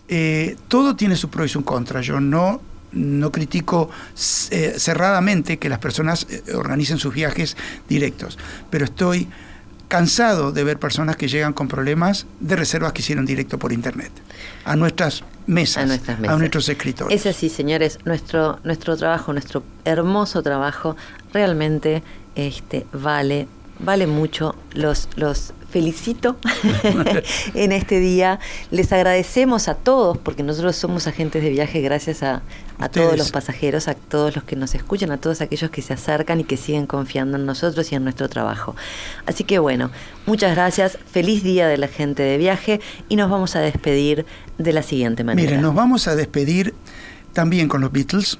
[0.08, 2.00] eh, todo tiene su pro y su contra.
[2.02, 2.60] Yo no
[2.92, 3.90] no critico
[4.50, 7.56] eh, cerradamente que las personas eh, organicen sus viajes
[7.88, 8.38] directos,
[8.70, 9.28] pero estoy
[9.88, 14.12] cansado de ver personas que llegan con problemas de reservas que hicieron directo por internet
[14.64, 17.18] a nuestras mesas, a, nuestros escritores.
[17.18, 20.94] Es así, señores, nuestro nuestro trabajo, nuestro hermoso trabajo
[21.32, 22.02] realmente
[22.34, 23.48] este vale
[23.78, 26.36] vale mucho los los felicito
[27.54, 28.38] en este día.
[28.70, 32.42] Les agradecemos a todos, porque nosotros somos agentes de viaje gracias a,
[32.92, 36.40] todos los pasajeros, a todos los que nos escuchan, a todos aquellos que se acercan
[36.40, 38.76] y que siguen confiando en nosotros y en nuestro trabajo.
[39.26, 39.90] Así que bueno,
[40.26, 44.26] muchas gracias, feliz día de la gente de viaje y nos vamos a despedir
[44.58, 45.48] de la siguiente manera.
[45.48, 46.74] Miren, nos vamos a despedir
[47.32, 48.38] también con los Beatles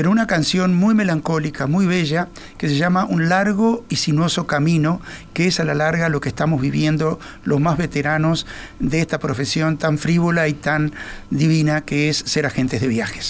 [0.00, 5.02] pero una canción muy melancólica, muy bella, que se llama Un largo y sinuoso camino,
[5.34, 8.46] que es a la larga lo que estamos viviendo los más veteranos
[8.78, 10.94] de esta profesión tan frívola y tan
[11.28, 13.26] divina que es ser agentes de viajes.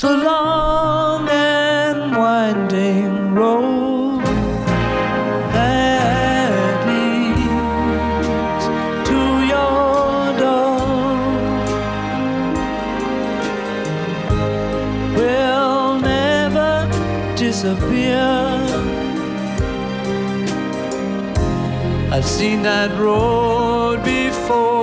[17.61, 18.17] Disappear.
[22.11, 24.80] I've seen that road before.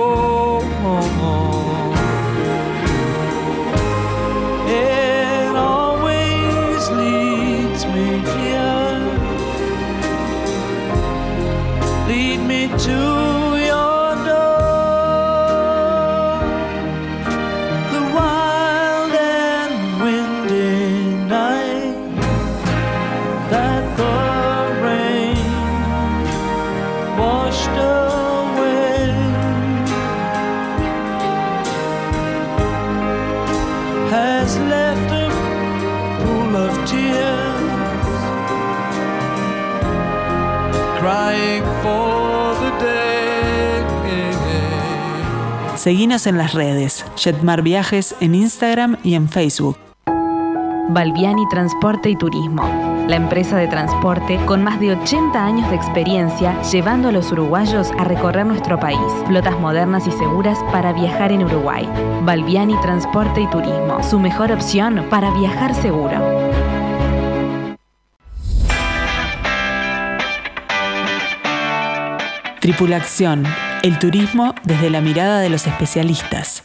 [45.88, 49.78] Seguinos en las redes, Jetmar Viajes en Instagram y en Facebook.
[50.90, 52.62] Balbiani Transporte y Turismo,
[53.08, 57.90] la empresa de transporte con más de 80 años de experiencia llevando a los uruguayos
[57.98, 59.00] a recorrer nuestro país.
[59.28, 61.88] Flotas modernas y seguras para viajar en Uruguay.
[62.22, 66.20] Balbiani Transporte y Turismo, su mejor opción para viajar seguro.
[72.60, 73.46] Tripulación
[73.84, 76.64] el turismo desde la mirada de los especialistas.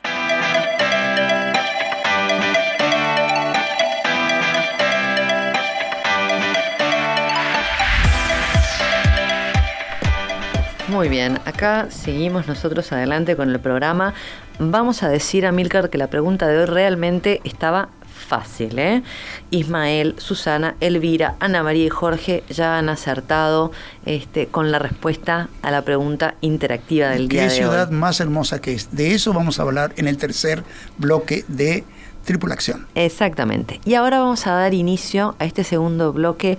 [10.88, 14.16] Muy bien, acá seguimos nosotros adelante con el programa.
[14.58, 17.90] Vamos a decir a Milcar que la pregunta de hoy realmente estaba
[18.24, 19.04] fácil, ¿eh?
[19.52, 23.72] Ismael, Susana, Elvira, Ana María y Jorge ya han acertado
[24.06, 27.54] este, con la respuesta a la pregunta interactiva del día de hoy.
[27.54, 28.96] ¿Qué ciudad más hermosa que es?
[28.96, 30.64] De eso vamos a hablar en el tercer
[30.98, 31.84] bloque de
[32.24, 32.88] Tripulación.
[32.96, 33.82] Exactamente.
[33.84, 36.58] Y ahora vamos a dar inicio a este segundo bloque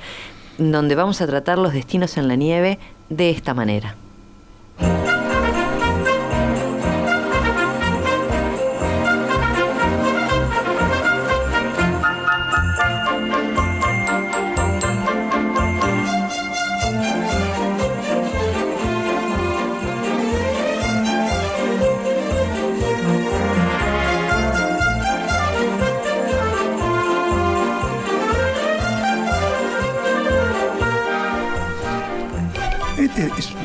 [0.58, 3.96] donde vamos a tratar los destinos en la nieve de esta manera.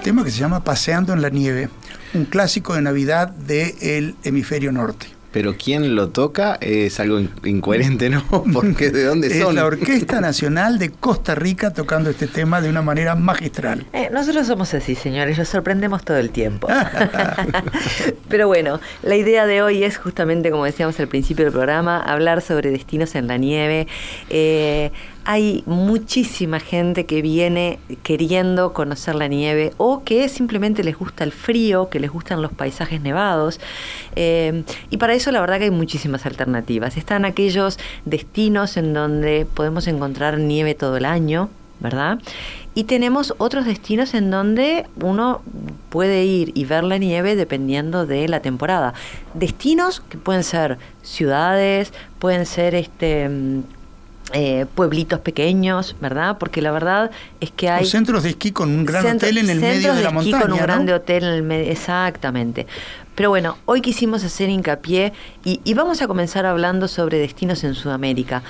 [0.09, 1.69] Tema que se llama Paseando en la Nieve,
[2.15, 5.05] un clásico de Navidad del hemisferio norte.
[5.31, 8.23] Pero quien lo toca es algo incoherente, ¿no?
[8.53, 9.49] Porque ¿de dónde son?
[9.49, 13.85] Es la Orquesta Nacional de Costa Rica tocando este tema de una manera magistral.
[13.93, 16.67] Eh, nosotros somos así, señores, nos sorprendemos todo el tiempo.
[18.29, 22.41] Pero bueno, la idea de hoy es justamente, como decíamos al principio del programa, hablar
[22.41, 23.87] sobre destinos en la nieve.
[24.31, 24.91] Eh,
[25.31, 31.31] hay muchísima gente que viene queriendo conocer la nieve o que simplemente les gusta el
[31.31, 33.59] frío, que les gustan los paisajes nevados.
[34.15, 36.97] Eh, y para eso la verdad que hay muchísimas alternativas.
[36.97, 42.17] Están aquellos destinos en donde podemos encontrar nieve todo el año, ¿verdad?
[42.73, 45.43] Y tenemos otros destinos en donde uno
[45.89, 48.95] puede ir y ver la nieve dependiendo de la temporada.
[49.35, 53.29] Destinos que pueden ser ciudades, pueden ser este
[54.33, 56.37] eh, pueblitos pequeños, ¿verdad?
[56.37, 57.85] Porque la verdad es que hay...
[57.85, 60.41] centros de esquí con un gran hotel en el medio de, la montaña.
[60.41, 62.67] con un grande hotel en el medio, exactamente.
[63.15, 65.13] Pero bueno, hoy quisimos hacer hincapié
[65.43, 68.43] y, y vamos a comenzar hablando sobre destinos en Sudamérica.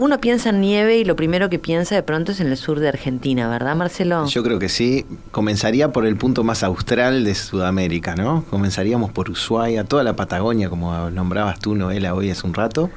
[0.00, 2.78] Uno piensa en nieve y lo primero que piensa de pronto es en el sur
[2.78, 4.26] de Argentina, ¿verdad, Marcelo?
[4.28, 5.04] Yo creo que sí.
[5.32, 8.44] Comenzaría por el punto más austral de Sudamérica, ¿no?
[8.48, 12.90] Comenzaríamos por Ushuaia, toda la Patagonia, como nombrabas tú, Noela, hoy hace un rato.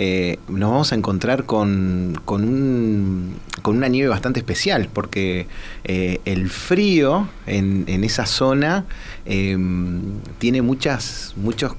[0.00, 5.48] Eh, nos vamos a encontrar con, con, un, con, una nieve bastante especial, porque
[5.82, 8.84] eh, el frío en, en esa zona
[9.24, 10.00] em,
[10.38, 11.74] tiene muchas, muchos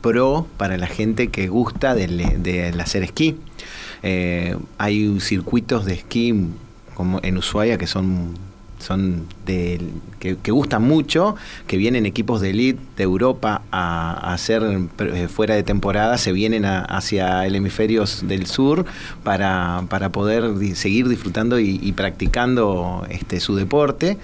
[0.00, 3.36] pro para la gente que gusta del, hacer esquí.
[4.02, 6.34] Eh, hay circuitos de esquí
[6.94, 8.34] como en Ushuaia que son
[9.48, 9.80] de,
[10.20, 11.34] que, gustan mucho,
[11.66, 14.62] que vienen equipos de elite de Europa a, hacer
[14.98, 18.84] eh, fuera de temporada, se vienen hacia el hemisferio del sur
[19.24, 24.18] para, para poder seguir disfrutando y, practicando este, su deporte.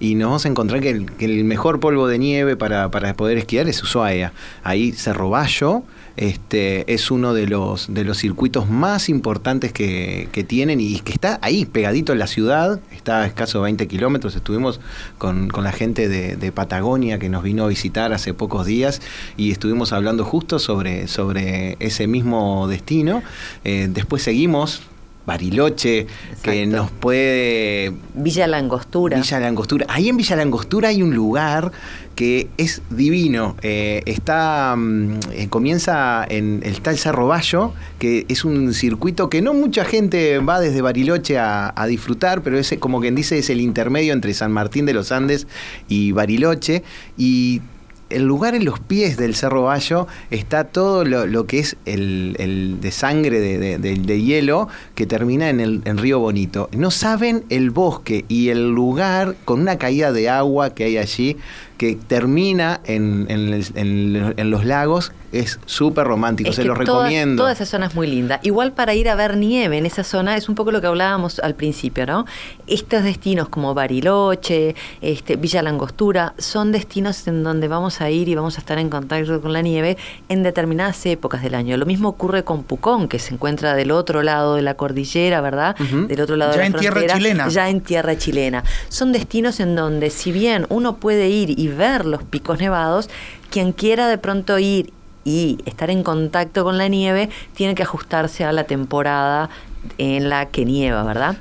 [0.00, 3.68] Y nos vamos a encontrar que el, mejor polvo de nieve para, para poder esquiar
[3.68, 4.32] es Ushuaia.
[4.64, 5.82] Ahí Cerro Bayo
[6.20, 11.38] este, es uno de los, de los circuitos más importantes que, tienen y que está
[11.40, 14.36] ahí, pegadito en la ciudad, está a escaso 20 kilómetros.
[14.36, 14.69] Estuvimos
[15.18, 19.00] con, la gente de, Patagonia que nos vino a visitar hace pocos días
[19.36, 23.22] y estuvimos hablando justo sobre, sobre ese mismo destino.
[23.64, 24.82] Eh, después seguimos
[25.26, 26.06] Bariloche,
[26.42, 27.92] que nos puede...
[28.14, 29.18] Villa Langostura.
[29.18, 29.86] Villa Langostura.
[29.88, 31.72] Ahí en Villa Langostura hay un lugar
[32.14, 33.56] que es divino.
[33.62, 39.40] Eh, está mm, eh, comienza en está el Cerro Bayo, que es un circuito que
[39.40, 43.50] no mucha gente va desde Bariloche a, a, disfrutar, pero es como quien dice es
[43.50, 45.46] el intermedio entre San Martín de los Andes
[45.88, 46.82] y Bariloche
[47.16, 47.62] y
[48.10, 52.90] el lugar en los pies del Cerro Bayo está todo lo, que es el, de
[52.90, 56.68] sangre de, hielo que termina en el Río Bonito.
[56.72, 61.36] No saben el bosque y el lugar con una caída de agua que hay allí
[61.80, 67.44] que termina en, en, los lagos es súper romántico, se lo recomiendo.
[67.44, 68.38] Toda esa zona es muy linda.
[68.42, 71.38] Igual para ir a ver nieve en esa zona es un poco lo que hablábamos
[71.38, 72.26] al principio, ¿no?
[72.66, 78.34] Estos destinos como Bariloche, este, Villa Langostura, son destinos en donde vamos a ir y
[78.34, 79.96] vamos a estar en contacto con la nieve
[80.28, 81.78] en determinadas épocas del año.
[81.78, 85.76] Lo mismo ocurre con Pucón, que se encuentra del otro lado de la cordillera, ¿verdad?
[85.78, 87.48] Del otro lado ya de la en tierra chilena.
[87.48, 88.64] Ya en tierra chilena.
[88.90, 93.08] Son destinos en donde si bien uno puede ir y ver los picos nevados,
[93.50, 94.92] quien quiera de pronto ir
[95.24, 99.50] y estar en contacto con la nieve tiene que ajustarse a la temporada
[99.98, 101.36] en la que nieva, ¿verdad?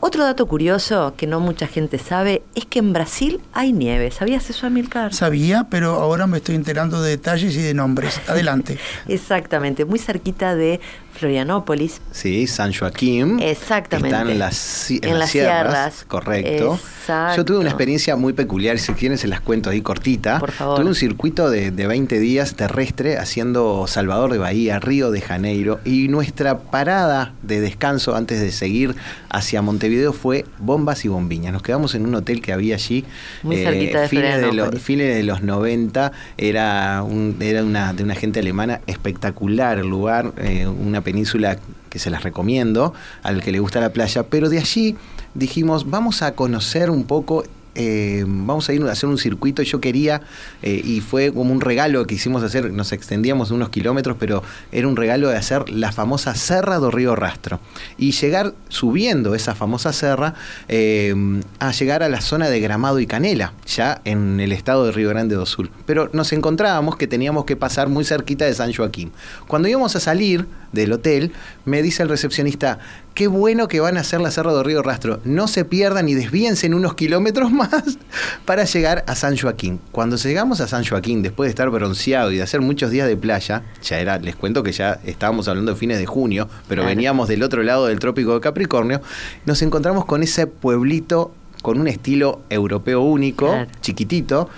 [0.00, 4.12] Otro dato curioso que no mucha gente sabe es que en Brasil hay nieve.
[4.12, 5.12] ¿Sabías eso, Amilcar?
[5.12, 8.20] Sabía, pero ahora me estoy enterando de detalles y de nombres.
[8.28, 8.78] Adelante.
[9.08, 10.78] Exactamente, muy cerquita de
[11.14, 12.00] Florianópolis.
[12.12, 13.40] Sí, San Joaquín.
[13.40, 14.16] Exactamente.
[14.16, 16.74] Están en las, en las sierras, correcto.
[16.74, 17.38] Exacto.
[17.38, 20.38] Yo tuve una experiencia muy peculiar, si quieren se las cuento ahí cortita.
[20.38, 20.78] Por favor.
[20.78, 25.80] Tuve un circuito de, de 20 días terrestre haciendo Salvador de Bahía, Río de Janeiro,
[25.84, 28.94] y nuestra parada de descanso antes de seguir
[29.28, 31.52] hacia Montevideo fue Bombas y Bombiñas.
[31.52, 33.04] Nos quedamos en un hotel que había allí.
[33.42, 36.12] Muy cerquita de fines de, los, fines de los 90.
[36.36, 41.98] Era, un, era una, de una gente alemana espectacular el lugar, eh, una península que
[41.98, 44.96] se las recomiendo al que le gusta la playa, pero de allí
[45.34, 47.44] dijimos, vamos a conocer un poco
[47.80, 49.62] eh, vamos a ir a hacer un circuito.
[49.62, 50.20] Yo quería,
[50.62, 54.88] eh, y fue como un regalo que hicimos hacer, nos extendíamos unos kilómetros, pero era
[54.88, 57.60] un regalo de hacer la famosa Serra do Río Rastro.
[57.96, 60.34] Y llegar subiendo esa famosa serra
[60.66, 61.14] eh,
[61.60, 65.10] a llegar a la zona de Gramado y Canela, ya en el estado de Río
[65.10, 65.70] Grande do Sul.
[65.86, 69.12] Pero nos encontrábamos que teníamos que pasar muy cerquita de San Joaquín.
[69.46, 71.32] Cuando íbamos a salir del hotel,
[71.64, 72.80] me dice el recepcionista,
[73.18, 75.18] qué bueno que van a hacer la Serra do Río Rastro.
[75.24, 77.98] No se pierdan y desvíense en unos kilómetros más
[78.44, 79.80] para llegar a San Joaquín.
[79.90, 83.16] Cuando llegamos a San Joaquín, después de estar bronceado y de hacer muchos días de
[83.16, 86.94] playa, ya era, les cuento que ya estábamos hablando de fines de junio, pero Claro.
[86.94, 89.02] veníamos del otro lado del trópico de Capricornio,
[89.46, 93.68] nos encontramos con ese pueblito con un estilo europeo único, Claro.
[93.80, 94.48] chiquitito,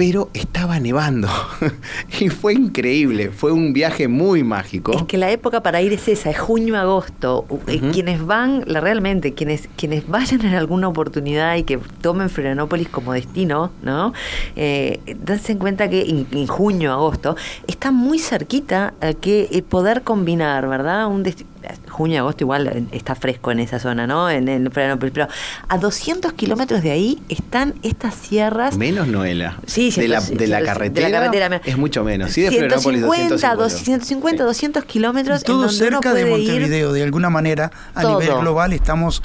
[0.00, 1.28] pero estaba nevando.
[2.20, 4.92] y fue increíble, fue un viaje muy mágico.
[4.92, 7.44] Es que la época para ir es esa, es junio-agosto.
[7.66, 7.82] Eh.
[7.92, 13.12] Quienes van, la- realmente, quienes, quienes vayan en alguna oportunidad y que tomen Florianópolis como
[13.12, 14.14] destino, ¿no?
[14.56, 17.36] Eh, dense en cuenta que en, en junio-agosto
[17.66, 21.08] está muy cerquita a que eh, poder combinar, ¿verdad?
[21.08, 21.22] Un
[21.62, 24.30] desti- Junio-agosto igual está fresco en esa zona, ¿no?
[24.30, 25.26] En, en pero
[25.68, 29.58] a 200 kilómetros de ahí están estas sierras Menos Noela.
[29.66, 31.10] Sí, de, la, de la de la carretera.
[31.10, 31.60] carretera.
[31.64, 32.30] Es mucho menos.
[32.32, 33.84] Sí, de Florianópolis 150, 250.
[33.84, 35.42] 150 200 kilómetros.
[35.44, 38.20] Todo en donde uno cerca de puede ir- Montevideo, de alguna manera, a Todo.
[38.20, 39.22] nivel global estamos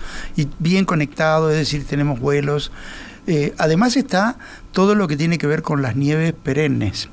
[0.59, 2.71] bien conectados, es decir, tenemos vuelos.
[3.27, 4.37] Eh, además está
[4.71, 7.09] todo lo que tiene que ver con las nieves perennes.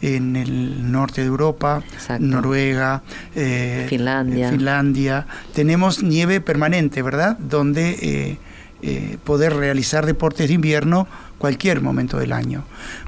[0.00, 2.24] En el norte de Europa, Exacto.
[2.24, 3.02] Noruega,
[3.34, 4.48] eh, Finlandia.
[4.48, 7.36] eh, Finlandia, tenemos nieve permanente, ¿verdad?
[7.38, 8.38] Donde
[8.80, 12.64] eh, poder realizar deportes de invierno cualquier momento del año.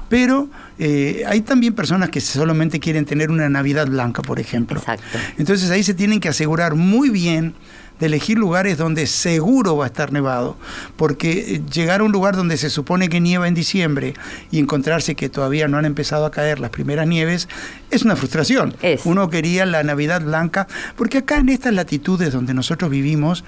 [0.09, 4.79] Pero eh, hay también personas que solamente quieren tener una Navidad blanca, por ejemplo.
[4.79, 5.17] Exacto.
[5.37, 7.53] Entonces ahí se tienen que asegurar muy bien
[8.01, 10.57] de elegir lugares donde seguro va a estar nevado,
[10.97, 14.15] porque eh, llegar a un lugar donde se supone que nieva en diciembre
[14.49, 17.47] y encontrarse que todavía no han empezado a caer las primeras nieves
[17.91, 18.73] es una frustración.
[18.81, 19.05] Es.
[19.05, 23.43] Uno quería la Navidad blanca, porque acá en estas latitudes donde nosotros vivimos,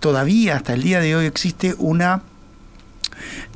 [0.00, 2.22] todavía hasta el día de hoy existe una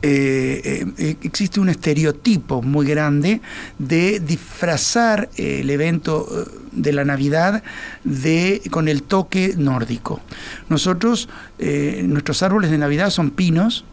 [0.02, 3.40] eh, eh, existe un estereotipo muy grande
[3.78, 7.62] de disfrazar eh, el evento eh, de la Navidad
[8.04, 10.20] de, con el toque nórdico.
[10.68, 13.84] Nosotros, eh, nuestros árboles de Navidad son pinos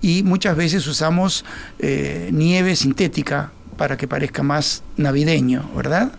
[0.00, 1.44] y muchas veces usamos
[1.78, 6.12] eh, nieve sintética para que parezca más navideño, ¿verdad?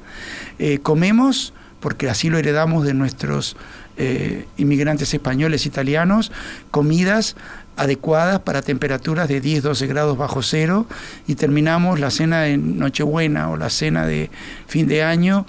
[0.60, 3.58] Eh, comemos, porque así lo heredamos de nuestros
[3.98, 6.32] eh, inmigrantes españoles, italianos,
[6.72, 7.36] comidas
[7.80, 10.86] adecuadas para temperaturas de 10, 12 grados bajo cero
[11.28, 14.30] y terminamos la cena de Nochebuena o la cena de
[14.68, 15.46] fin de año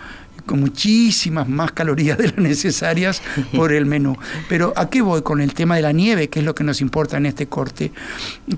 [0.46, 3.22] con muchísimas más calorías de las necesarias
[3.54, 4.16] por el menú.
[4.48, 6.80] Pero ¿a qué voy con el tema de la nieve, que es lo que nos
[6.80, 7.92] importa en este corte?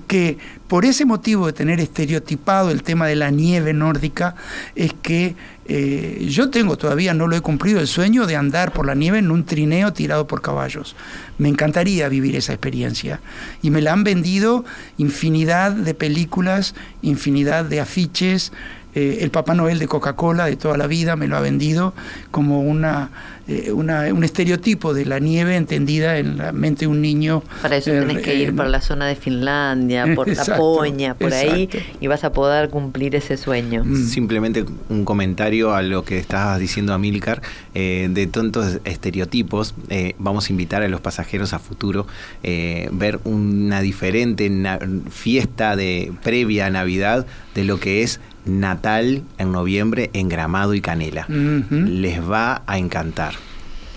[0.07, 4.35] Que por ese motivo de tener estereotipado el tema de la nieve nórdica,
[4.75, 8.85] es que eh, yo tengo todavía, no lo he cumplido, el sueño de andar por
[8.85, 10.95] la nieve en un trineo tirado por caballos.
[11.37, 13.21] Me encantaría vivir esa experiencia.
[13.61, 14.65] Y me la han vendido
[14.97, 18.51] infinidad de películas, infinidad de afiches.
[18.95, 21.93] Eh, el Papá Noel de Coca-Cola de toda la vida me lo ha vendido
[22.31, 23.09] como una,
[23.47, 27.43] eh, una- un estereotipo de la nieve entendida en la mente de un niño.
[27.61, 31.33] Para eso eh, tenés que ir eh, por la zona de Finlandia, por Laponia, por
[31.33, 33.83] ahí, y vas a poder cumplir ese sueño.
[33.83, 34.05] Mm.
[34.07, 37.41] Simplemente un comentario a lo que estabas diciendo, Amilcar,
[37.73, 39.73] eh, de tontos estereotipos.
[39.89, 42.05] eh, vamos a invitar a los pasajeros a futuro
[42.43, 44.79] eh, ver una diferente na-
[45.09, 47.25] fiesta de previa a Navidad
[47.55, 51.25] de lo que es Natal en noviembre en Gramado y Canela.
[51.27, 53.33] Les va a encantar.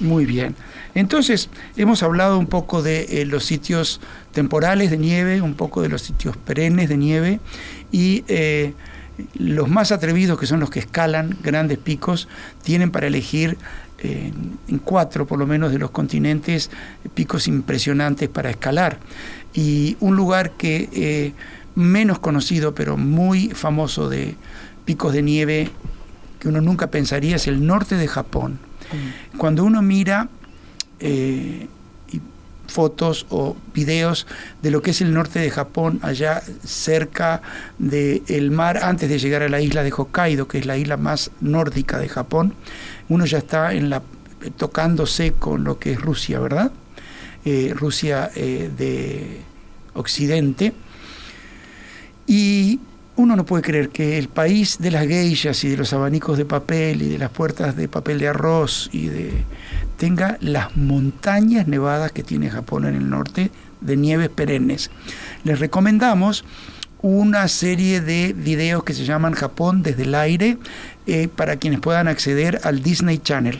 [0.00, 0.54] Muy bien.
[0.94, 4.00] Entonces, hemos hablado un poco de eh, los sitios
[4.32, 7.40] temporales de nieve, un poco de los sitios perennes de nieve
[7.90, 8.74] y eh,
[9.34, 12.28] los más atrevidos, que son los que escalan grandes picos,
[12.62, 13.56] tienen para elegir
[14.02, 16.70] en cuatro por lo menos de los continentes
[17.14, 18.98] picos impresionantes para escalar.
[19.54, 21.32] Y un lugar que eh,
[21.76, 24.34] menos conocido pero muy famoso de
[24.84, 25.70] picos de nieve
[26.40, 28.58] que uno nunca pensaría es el norte de Japón.
[28.92, 29.38] Mm.
[29.38, 30.28] Cuando uno mira
[31.00, 31.68] eh,
[32.66, 34.26] fotos o videos
[34.62, 37.42] de lo que es el norte de Japón, allá cerca
[37.78, 41.30] del mar, antes de llegar a la isla de Hokkaido, que es la isla más
[41.40, 42.54] nórdica de Japón,
[43.08, 44.02] uno ya está en la,
[44.56, 46.72] tocándose con lo que es Rusia, ¿verdad?
[47.44, 49.40] Eh, Rusia eh, de
[49.94, 50.72] Occidente.
[52.26, 52.80] Y
[53.16, 56.44] uno no puede creer que el país de las geishas y de los abanicos de
[56.44, 59.44] papel y de las puertas de papel de arroz y de
[59.96, 63.50] tenga las montañas nevadas que tiene Japón en el norte
[63.80, 64.90] de nieves perennes.
[65.44, 66.44] Les recomendamos
[67.00, 70.58] una serie de videos que se llaman Japón desde el aire
[71.06, 73.58] eh, para quienes puedan acceder al Disney Channel.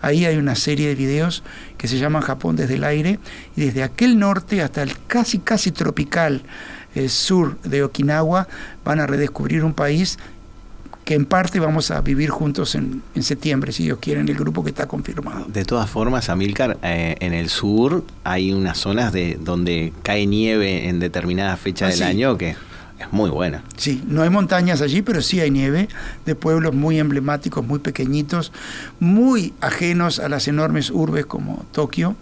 [0.00, 1.42] Ahí hay una serie de videos
[1.76, 3.18] que se llaman Japón desde el aire
[3.56, 6.42] y desde aquel norte hasta el casi casi tropical
[6.94, 8.48] eh, sur de Okinawa,
[8.84, 10.18] van a redescubrir un país
[11.04, 14.64] que en parte vamos a vivir juntos en, septiembre, si Dios quiere, en el grupo
[14.64, 15.44] que está confirmado.
[15.46, 20.88] De todas formas, Amilcar, eh, en el sur hay unas zonas de donde cae nieve
[20.88, 22.56] en determinada fecha ah, del año que
[22.98, 23.62] es muy buena.
[23.76, 25.88] Sí, no hay montañas allí, pero sí hay nieve
[26.24, 28.52] de pueblos muy emblemáticos, muy pequeñitos,
[28.98, 32.16] muy ajenos a las enormes urbes como Tokio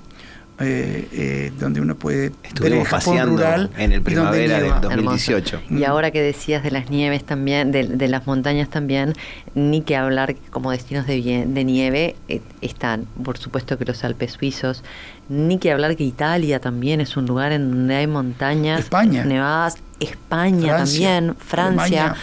[0.61, 2.31] eh, eh, donde uno puede
[2.61, 5.63] ver el Japón rural en el primavera del 2018.
[5.71, 9.15] Y ahora que decías de las nieves también, de, las montañas también,
[9.55, 14.33] ni que hablar como destinos de, de nieve eh, están, por supuesto que los Alpes
[14.33, 14.85] suizos,
[15.29, 18.91] ni que hablar que Italia también es un lugar en donde hay montañas
[19.25, 22.15] nevadas, España también, Francia.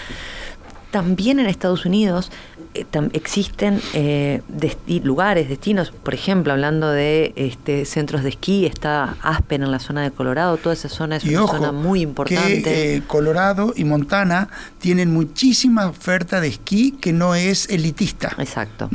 [0.91, 2.31] También en Estados Unidos
[3.13, 4.41] existen eh,
[5.03, 10.03] lugares, destinos, por ejemplo, hablando de este, centros de esquí, está Aspen en la zona
[10.03, 12.61] de Colorado, toda esa zona es una zona muy importante.
[12.61, 14.49] Que, eh, Colorado y Montana
[14.79, 18.35] tienen muchísima oferta de esquí que no es elitista.
[18.37, 18.89] Exacto.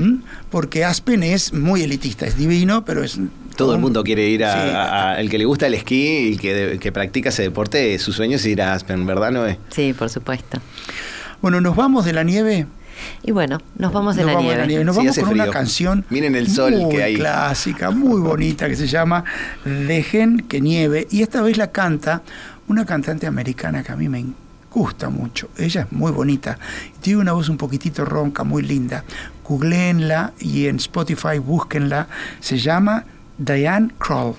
[0.51, 3.19] Porque Aspen es muy elitista, es divino, pero es
[3.57, 6.91] todo el mundo quiere ir a, El que le gusta el esquí y que, que
[6.91, 9.59] practica ese deporte, su sueño es ir a Aspen, ¿verdad, Noé?
[9.71, 10.61] Sí, por supuesto.
[11.41, 12.67] Bueno, ¿nos vamos de la nieve?
[13.23, 14.85] Y bueno, nos vamos de, la, nieve.
[14.85, 17.15] Nos vamos con una canción Miren el sol muy que hay.
[17.15, 19.25] clásica, muy bonita, que se llama
[19.65, 21.07] Dejen que nieve.
[21.11, 22.23] Y esta vez la canta
[22.69, 24.25] una cantante americana que a mí me
[24.71, 25.49] gusta mucho.
[25.57, 26.59] Ella es muy bonita.
[27.01, 29.05] Tiene una voz un poquitito ronca, muy linda.
[29.47, 32.09] Googleenla y en Spotify búsquenla.
[32.41, 33.05] Se llama
[33.39, 34.35] Diane Kroll.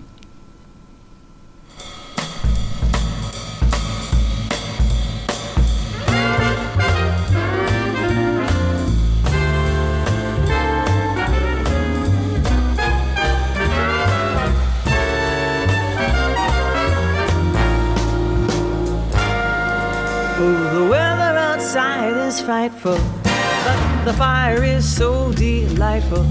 [22.45, 26.23] Frightful, but the fire is so delightful.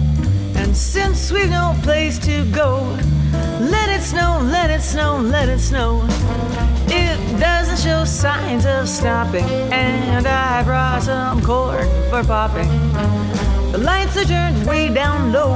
[0.54, 2.96] And since we've no place to go,
[3.58, 6.06] let it snow, let it snow, let it snow.
[6.86, 12.70] It doesn't show signs of stopping, and I brought some corn for popping.
[13.72, 15.50] The lights are turned way down low.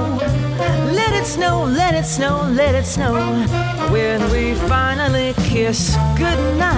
[0.92, 3.14] Let it snow, let it snow, let it snow.
[3.92, 6.77] When we finally kiss goodnight,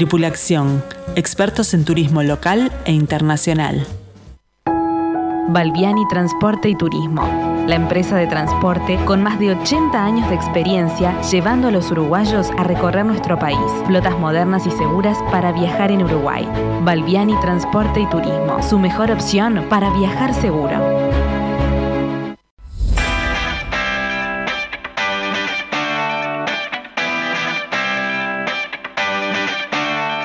[0.00, 0.82] Tripulación,
[1.14, 3.86] expertos en turismo local e internacional.
[5.50, 7.20] Balbiani Transporte y Turismo,
[7.66, 12.48] la empresa de transporte con más de 80 años de experiencia llevando a los uruguayos
[12.56, 13.58] a recorrer nuestro país.
[13.86, 16.48] Flotas modernas y seguras para viajar en Uruguay.
[16.82, 21.19] Balbiani Transporte y Turismo, su mejor opción para viajar seguro.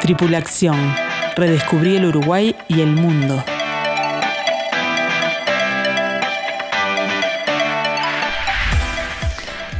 [0.05, 0.77] Tripulación,
[1.35, 3.43] Redescubrí el Uruguay y el mundo.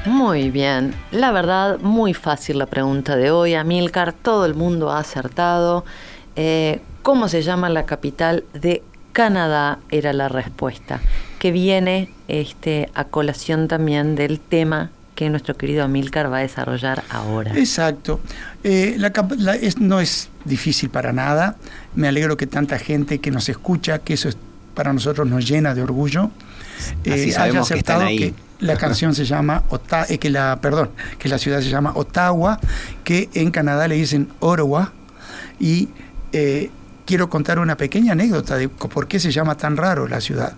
[0.06, 4.98] Muy bien, la verdad, muy fácil la pregunta de hoy, Amilcar, todo el mundo ha
[4.98, 5.86] acertado.
[6.36, 9.78] Eh, ¿Cómo se llama la capital de Canadá?
[9.92, 11.02] Era la respuesta,
[11.38, 17.04] que viene este, a colación también del tema que nuestro querido Amilcar va a desarrollar
[17.10, 17.58] ahora.
[17.58, 18.20] Exacto.
[18.64, 21.56] Eh, la, es, no es difícil para nada.
[21.96, 24.38] Me alegro que tanta gente que nos escucha, que eso es,
[24.76, 26.30] para nosotros nos llena de orgullo,
[27.06, 29.64] eh, haya aceptado que, la canción se llama
[30.10, 32.60] eh, que la perdón, que la ciudad se llama Ottawa,
[33.04, 34.92] que en Canadá le dicen Ottawa
[35.60, 35.90] y
[36.34, 36.70] eh,
[37.06, 40.54] quiero contar una pequeña anécdota de por qué se llama tan raro la ciudad.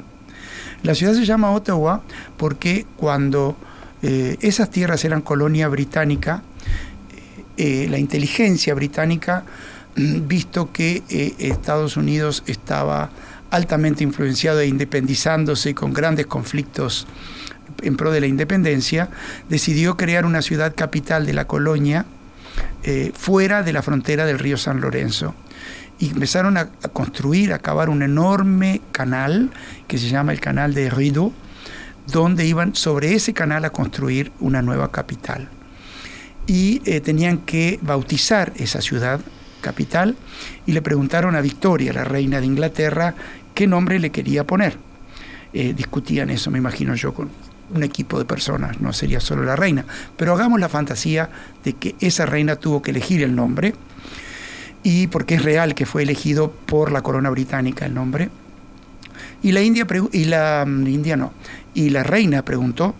[0.84, 2.02] La ciudad se llama Ottawa
[2.38, 3.56] porque cuando
[4.02, 6.44] eh, esas tierras eran colonia británica,
[7.58, 9.44] la inteligencia británica,
[9.96, 11.02] visto que
[11.40, 13.10] Estados Unidos estaba
[13.50, 17.08] altamente influenciado e independizándose con grandes conflictos
[17.82, 19.10] en pro de la independencia,
[19.50, 22.06] decidió crear una ciudad capital de la colonia
[22.84, 25.36] eh, fuera de la frontera del río San Lorenzo.
[26.00, 29.50] Y empezaron a, construir, a cavar un enorme canal
[29.88, 31.34] que se llama el canal de Rideau,
[32.08, 35.50] donde iban sobre ese canal a construir una nueva capital.
[36.48, 39.20] Y eh, tenían que bautizar esa ciudad
[39.62, 40.16] capital
[40.66, 43.16] y le preguntaron a Victoria, la reina de Inglaterra,
[43.54, 44.78] qué nombre le quería poner.
[45.54, 47.30] Eh, discutían eso, me imagino yo, con
[47.74, 49.86] un equipo de personas, no sería solo la reina.
[50.16, 51.30] Pero hagamos la fantasía
[51.64, 53.74] de que esa reina tuvo que elegir el nombre,
[54.84, 58.30] y porque es real que fue elegido por la corona británica el nombre.
[59.44, 61.34] Y la India, y la mm, India no,
[61.74, 62.96] y la reina preguntó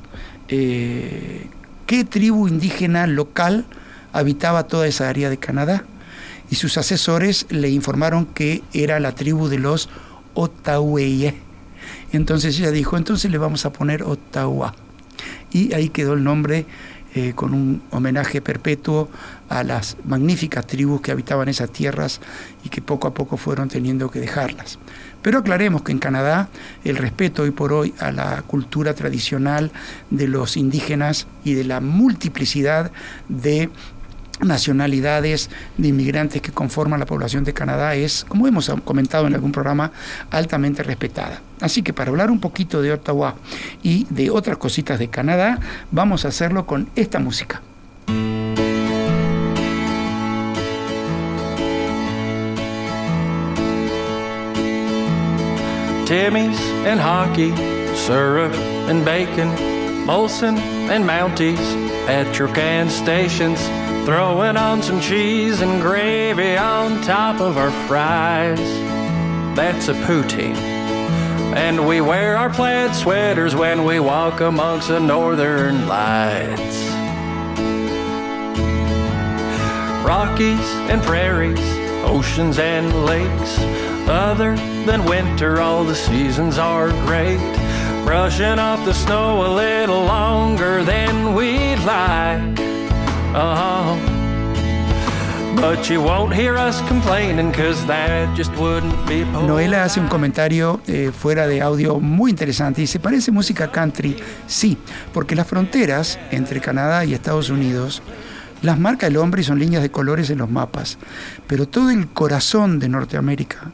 [0.48, 1.48] eh,
[1.86, 3.66] qué tribu indígena local
[4.14, 5.84] habitaba toda esa área de Canadá.
[6.50, 9.90] Y sus asesores le informaron que era la tribu de los
[10.34, 11.02] Ottawa
[12.12, 14.74] entonces ella dijo, entonces le vamos a poner Ottawa.
[15.52, 16.66] Y ahí quedó el nombre
[17.16, 19.10] eh, con un homenaje perpetuo
[19.50, 22.20] a las magníficas tribus que habitaban esas tierras
[22.64, 24.78] y que poco a poco fueron teniendo que dejarlas.
[25.22, 26.50] Pero aclaremos que en Canadá
[26.84, 29.72] el respeto hoy por hoy a la cultura tradicional
[30.10, 32.92] de los indígenas y de la multiplicidad
[33.28, 33.70] de
[34.40, 39.52] nacionalidades de inmigrantes que conforman la población de Canadá es, como hemos comentado en algún
[39.52, 39.92] programa,
[40.32, 41.42] altamente respetada.
[41.62, 43.36] Así que para hablar un poquito de Ottawa
[43.84, 45.60] y de otras cositas de Canadá,
[45.92, 47.62] vamos a hacerlo con esta música.
[56.06, 57.52] Timmy's and hockey,
[57.94, 58.54] syrup
[58.88, 59.50] and bacon,
[60.06, 60.58] Molson
[60.90, 61.60] and Mounties
[62.08, 62.48] at your
[62.90, 63.60] stations.
[64.08, 68.58] Throwing on some cheese and gravy on top of our fries.
[69.54, 70.56] That's a poutine.
[71.58, 76.88] And we wear our plaid sweaters when we walk amongst the northern lights.
[80.08, 81.60] Rockies and prairies,
[82.06, 83.60] oceans and lakes.
[84.08, 84.56] Other
[84.86, 87.40] than winter, all the seasons are great.
[88.06, 92.67] Brushing off the snow a little longer than we'd like.
[99.46, 102.82] Noela hace un comentario eh, fuera de audio muy interesante.
[102.82, 104.16] Dice, ¿parece música country?
[104.48, 104.76] Sí,
[105.14, 108.02] porque las fronteras entre Canadá y Estados Unidos
[108.64, 110.98] las marca el hombre y son líneas de colores en los mapas.
[111.46, 113.72] Pero todo el corazón de Norteamérica,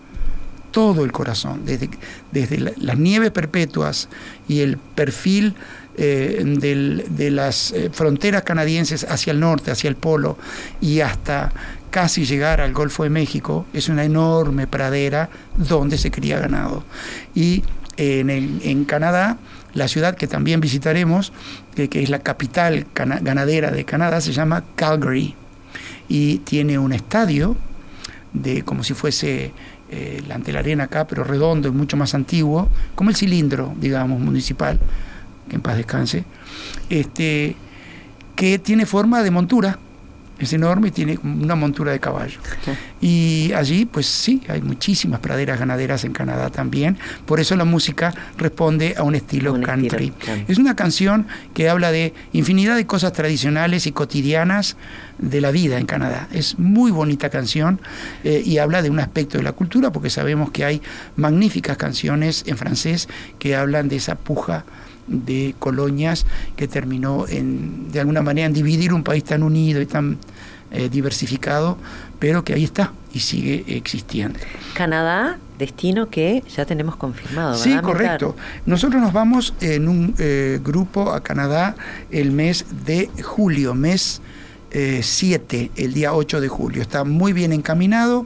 [0.71, 1.89] todo el corazón, desde,
[2.33, 4.09] desde las nieves perpetuas
[4.49, 5.55] y el perfil
[5.97, 10.37] eh, de las eh, fronteras canadienses hacia el norte, hacia el polo
[10.81, 11.51] y hasta
[11.91, 16.83] casi llegar al Golfo de México, es una enorme pradera donde se cría ganado.
[17.35, 17.63] Y
[17.97, 19.37] en, en Canadá,
[19.73, 21.33] la ciudad que también visitaremos,
[21.75, 25.35] que, es la capital ganadera de Canadá, se llama Calgary
[26.07, 27.55] y tiene un estadio
[28.33, 29.51] de como si fuese
[29.89, 34.19] eh, ante la arena acá, pero redondo y mucho más antiguo, como el cilindro, digamos,
[34.19, 34.79] municipal,
[35.49, 36.23] que en paz descanse,
[36.89, 37.55] este,
[38.35, 39.79] que tiene forma de montura,
[40.39, 42.39] es enorme y tiene una montura de caballo.
[43.01, 46.97] Y allí, pues sí, hay muchísimas praderas ganaderas en Canadá también.
[47.25, 50.13] Por eso la música responde a un estilo country.
[50.47, 54.75] Es una canción que habla de infinidad de cosas tradicionales y cotidianas
[55.17, 56.27] de la vida en Canadá.
[56.31, 57.79] Es muy bonita canción
[58.23, 60.81] eh, y habla de un aspecto de la cultura, porque sabemos que hay
[61.15, 63.07] magníficas canciones en francés
[63.39, 64.65] que hablan de esa puja
[65.07, 66.25] de colonias
[66.55, 70.17] que terminó en, de alguna manera en dividir un país tan unido y tan
[70.71, 71.77] eh, diversificado,
[72.19, 74.39] pero que ahí está y sigue existiendo.
[74.73, 77.55] Canadá, destino que ya tenemos confirmado.
[77.55, 78.35] Sí, ¿verdad, correcto.
[78.65, 81.75] Nosotros nos vamos en un eh, grupo a Canadá
[82.09, 84.21] el mes de julio, mes
[84.73, 86.81] 7, el día 8 de julio.
[86.81, 88.25] Está muy bien encaminado.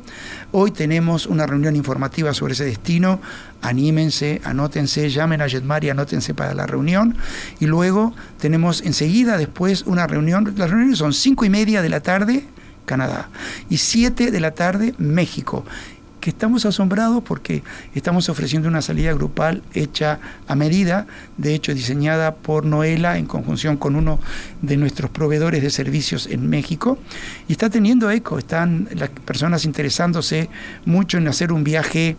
[0.52, 3.20] Hoy tenemos una reunión informativa sobre ese destino.
[3.62, 7.16] Anímense, anótense, llamen a Jetmar y anótense para la reunión.
[7.60, 10.54] Y luego tenemos enseguida después una reunión.
[10.56, 12.46] Las reuniones son 5 y media de la tarde,
[12.86, 13.30] Canadá,
[13.70, 15.66] y 7 de la tarde, México
[16.30, 17.64] estamos asombrados porque
[17.96, 21.08] estamos ofreciendo una salida grupal hecha a medida,
[21.38, 24.20] de hecho diseñada por Noela en conjunción con uno
[24.62, 26.98] de nuestros proveedores de servicios en México,
[27.48, 30.50] y está teniendo eco, están las personas interesándose
[30.86, 32.18] mucho en hacer un viaje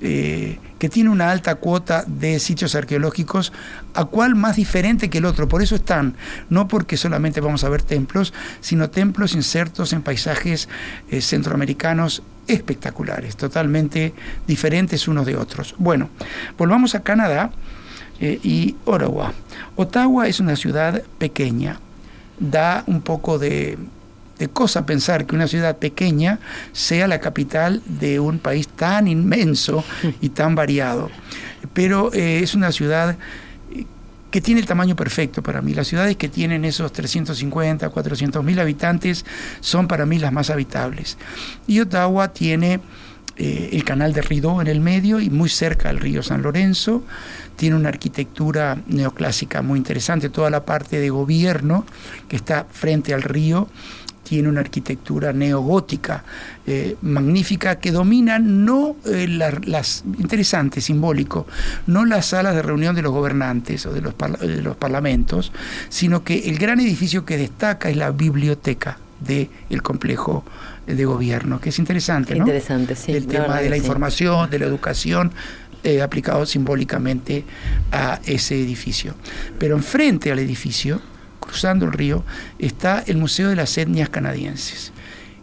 [0.00, 3.52] eh, que tiene una alta cuota de sitios arqueológicos,
[3.94, 5.48] a cual más diferente que el otro.
[5.48, 6.14] Por eso están,
[6.50, 10.68] no porque solamente vamos a ver templos, sino templos insertos en paisajes
[11.10, 14.14] eh, centroamericanos espectaculares, totalmente
[14.46, 15.74] diferentes unos de otros.
[15.78, 16.10] Bueno,
[16.56, 17.50] volvamos a Canadá
[18.20, 19.32] eh, y Ottawa.
[19.76, 21.78] Ottawa es una ciudad pequeña,
[22.40, 23.78] da un poco de
[24.52, 26.38] cosa pensar que una ciudad pequeña
[26.72, 29.84] sea la capital de un país tan inmenso
[30.20, 31.10] y tan variado.
[31.72, 33.16] Pero eh, es una ciudad
[34.30, 35.74] que tiene el tamaño perfecto para mí.
[35.74, 39.24] Las ciudades que tienen esos 350, 400 mil habitantes
[39.60, 41.16] son para mí las más habitables.
[41.66, 42.80] Y Ottawa tiene
[43.36, 47.04] eh, el canal de Rideau en el medio y muy cerca al río San Lorenzo.
[47.56, 50.28] Tiene una arquitectura neoclásica muy interesante.
[50.28, 51.86] Toda la parte de gobierno
[52.28, 53.68] que está frente al río
[54.28, 56.22] tiene una arquitectura neogótica
[56.66, 61.46] eh, magnífica que domina no eh, las, interesante, simbólico,
[61.86, 65.50] no las salas de reunión de los gobernantes o de los, de los parlamentos,
[65.88, 70.44] sino que el gran edificio que destaca es la biblioteca del complejo
[70.86, 72.40] de gobierno, que es interesante, ¿no?
[72.40, 73.12] Interesante, sí.
[73.12, 75.32] El tema de la información, de la educación,
[75.84, 77.44] eh, aplicado simbólicamente
[77.92, 79.14] a ese edificio.
[79.58, 81.00] Pero enfrente al edificio
[81.48, 82.24] cruzando el río,
[82.60, 84.92] está el Museo de las Etnias Canadienses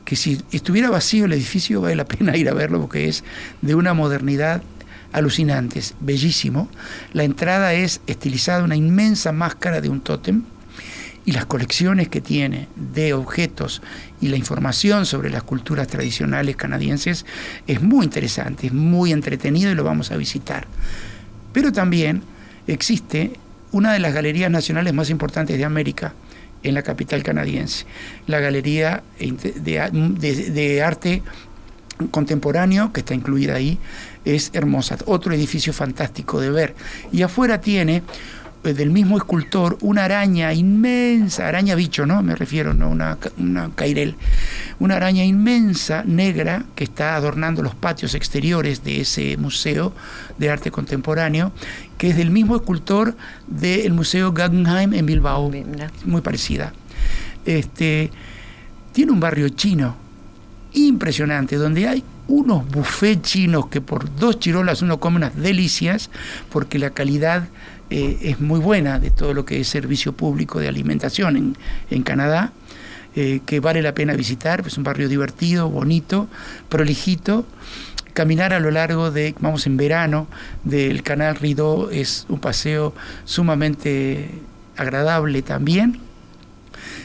[0.06, 3.24] que si estuviera vacío el edificio vale la pena ir a verlo porque es
[3.62, 4.62] de una modernidad
[5.12, 6.70] alucinante, es bellísimo.
[7.14, 10.44] La entrada es estilizada, una inmensa máscara de un tótem
[11.26, 13.82] y las colecciones que tiene de objetos
[14.22, 17.26] y la información sobre las culturas tradicionales canadienses
[17.66, 20.68] es muy interesante, es muy entretenido y lo vamos a visitar.
[21.52, 22.22] Pero también
[22.68, 23.40] existe
[23.76, 26.14] una de las galerías nacionales más importantes de América
[26.64, 27.86] en la capital canadiense,
[28.26, 31.22] la Galería de, Arte
[32.10, 33.78] Contemporáneo, que está incluida ahí,
[34.24, 34.98] es hermosa.
[35.06, 36.74] Otro edificio fantástico de ver.
[37.12, 38.02] Y afuera tiene
[38.74, 42.24] del mismo escultor una araña inmensa, araña bicho, ¿no?
[42.24, 44.16] Me refiero, no una, una cairel,
[44.80, 49.94] una araña inmensa negra que está adornando los patios exteriores de ese museo
[50.38, 51.52] de arte contemporáneo,
[51.98, 53.16] que es del mismo escultor
[53.48, 55.52] del Museo Guggenheim en Bilbao,
[56.06, 56.74] muy parecida.
[57.46, 58.12] Este,
[58.92, 59.96] tiene un barrio chino
[60.74, 66.10] impresionante, donde hay unos buffets chinos que por dos chirolas uno come unas delicias,
[66.50, 67.48] porque la calidad
[67.98, 71.56] eh, es muy buena de todo lo que es servicio público de alimentación
[71.90, 72.52] en, Canadá,
[73.16, 76.28] eh, que vale la pena visitar, es un barrio divertido, bonito,
[76.68, 77.46] prolijito.
[78.12, 80.28] Caminar a lo largo de, vamos en verano,
[80.66, 82.94] del canal Rideau es un paseo
[83.24, 84.30] sumamente
[84.76, 86.02] agradable también.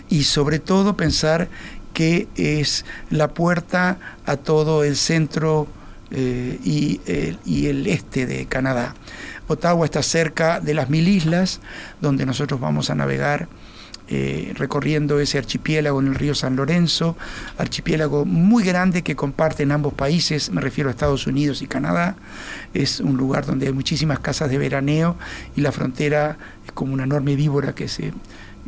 [0.09, 1.49] Y sobre todo pensar
[1.95, 5.69] que es la puerta a todo el centro
[6.11, 7.01] eh, y,
[7.47, 8.97] y, el este de Canadá.
[9.51, 11.61] Ottawa está cerca de las mil islas,
[12.01, 13.49] donde nosotros vamos a navegar
[14.13, 17.17] eh, recorriendo ese archipiélago en el río San Lorenzo,
[17.59, 22.17] archipiélago muy grande que comparten ambos países, me refiero a Estados Unidos y Canadá.
[22.75, 25.17] Es un lugar donde hay muchísimas casas de veraneo
[25.55, 28.13] y la frontera es como una enorme víbora que se,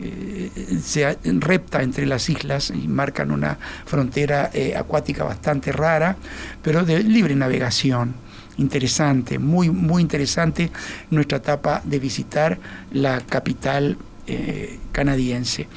[0.01, 6.17] eh, se repta entre las islas y marcan una frontera eh, acuática bastante rara,
[6.63, 8.15] pero de libre navegación
[8.59, 10.71] interesante, muy, muy interesante
[11.11, 12.59] nuestra etapa de visitar
[12.93, 13.97] la capital
[14.27, 15.69] eh, canadiense.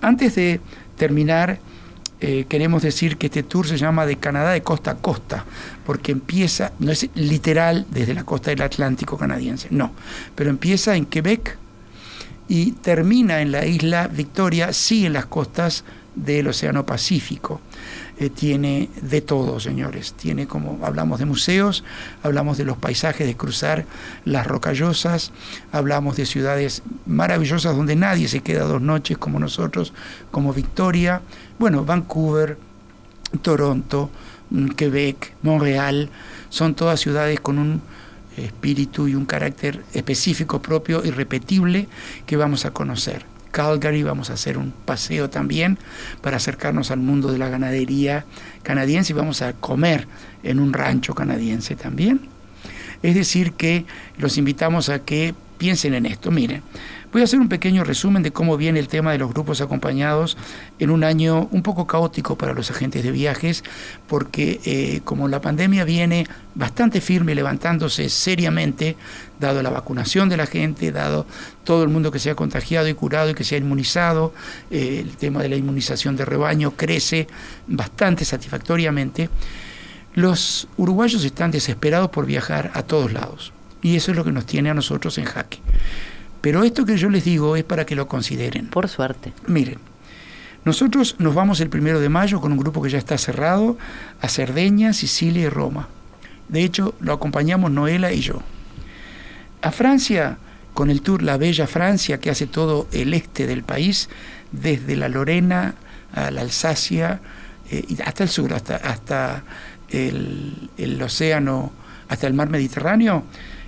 [0.00, 0.60] Antes de
[0.96, 1.58] terminar,
[2.20, 5.44] eh, queremos decir que este tour se llama de Canadá de costa a costa,
[5.84, 9.92] porque empieza, no es literal desde la costa del Atlántico canadiense, no,
[10.34, 11.58] pero empieza en Quebec
[12.48, 15.84] y termina en la isla Victoria, sí en las costas
[16.14, 17.60] del Océano Pacífico.
[18.16, 20.14] Eh, tiene de todo, señores.
[20.14, 21.82] Tiene como hablamos de museos,
[22.22, 23.86] hablamos de los paisajes de cruzar
[24.24, 25.32] las rocallosas,
[25.72, 29.92] hablamos de ciudades maravillosas donde nadie se queda dos noches como nosotros,
[30.30, 31.22] como Victoria,
[31.58, 32.56] bueno, Vancouver,
[33.42, 34.10] Toronto,
[34.50, 36.08] mm, Quebec, Montreal,
[36.50, 37.82] son todas ciudades con un
[38.36, 41.88] espíritu y un carácter específico propio, irrepetible,
[42.26, 43.33] que vamos a conocer.
[43.54, 45.78] Calgary, vamos a hacer un paseo también
[46.22, 48.24] para acercarnos al mundo de la ganadería
[48.64, 50.08] canadiense y vamos a comer
[50.42, 52.22] en un rancho canadiense también.
[53.04, 53.86] Es decir, que
[54.18, 56.32] los invitamos a que piensen en esto.
[56.32, 56.62] Miren,
[57.14, 60.36] Voy a hacer un pequeño resumen de cómo viene el tema de los grupos acompañados
[60.80, 63.62] en un año un poco caótico para los agentes de viajes,
[64.08, 68.96] porque eh, como la pandemia viene bastante firme, levantándose seriamente,
[69.38, 71.24] dado la vacunación de la gente, dado
[71.62, 74.34] todo el mundo que se ha contagiado y curado y que se ha inmunizado,
[74.72, 77.28] eh, el tema de la inmunización de rebaño crece
[77.68, 79.30] bastante satisfactoriamente,
[80.14, 83.52] los uruguayos están desesperados por viajar a todos lados.
[83.82, 85.60] Y eso es lo que nos tiene a nosotros en jaque.
[86.44, 88.66] Pero esto que yo les digo es para que lo consideren.
[88.66, 89.32] Por suerte.
[89.46, 89.78] Miren,
[90.66, 93.78] nosotros nos vamos el primero de mayo con un grupo que ya está cerrado
[94.20, 95.88] a Cerdeña, Sicilia y Roma.
[96.50, 98.42] De hecho, lo acompañamos Noela y yo.
[99.62, 100.36] A Francia,
[100.74, 104.10] con el tour La Bella Francia, que hace todo el este del país,
[104.52, 105.76] desde la Lorena
[106.12, 107.22] a la Alsacia,
[107.70, 109.44] eh, hasta el sur, hasta, hasta
[109.88, 111.72] el, el océano,
[112.06, 113.24] hasta el mar Mediterráneo,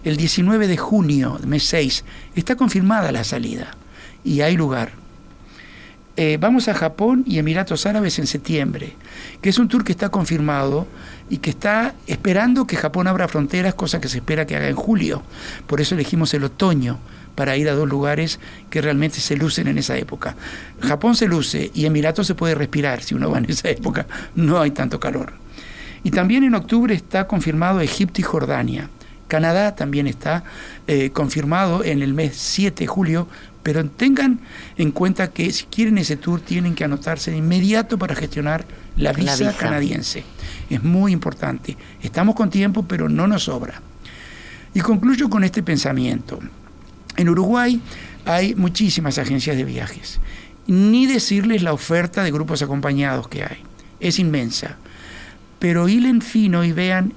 [0.06, 2.04] el 19 de junio, mes 6,
[2.36, 3.72] está confirmada la salida
[4.22, 4.92] y hay lugar.
[6.16, 8.94] Eh, vamos a Japón y Emiratos Árabes en septiembre,
[9.42, 10.86] que es un tour que está confirmado
[11.28, 14.76] y que está esperando que Japón abra fronteras, cosa que se espera que haga en
[14.76, 15.24] julio.
[15.66, 16.98] Por eso elegimos el otoño
[17.34, 18.38] para ir a dos lugares
[18.70, 20.36] que realmente se lucen en esa época.
[20.82, 24.60] Japón se luce y Emiratos se puede respirar si uno va en esa época, no
[24.60, 25.32] hay tanto calor.
[26.04, 28.88] Y también en octubre está confirmado Egipto y Jordania.
[29.28, 30.44] Canadá también está
[30.86, 33.28] eh, confirmado en el mes 7 de julio,
[33.62, 34.38] pero tengan
[34.76, 38.64] en cuenta que si quieren ese tour tienen que anotarse de inmediato para gestionar
[38.96, 40.24] la visa, canadiense.
[40.70, 41.76] Es muy importante.
[42.00, 43.82] Estamos con tiempo, pero no nos sobra.
[44.72, 46.38] Y concluyo con este pensamiento.
[47.16, 47.80] En Uruguay
[48.24, 50.20] hay muchísimas agencias de viajes.
[50.66, 53.58] Ni decirles la oferta de grupos acompañados que hay.
[53.98, 54.76] Es inmensa.
[55.58, 57.14] Pero hilen fino y vean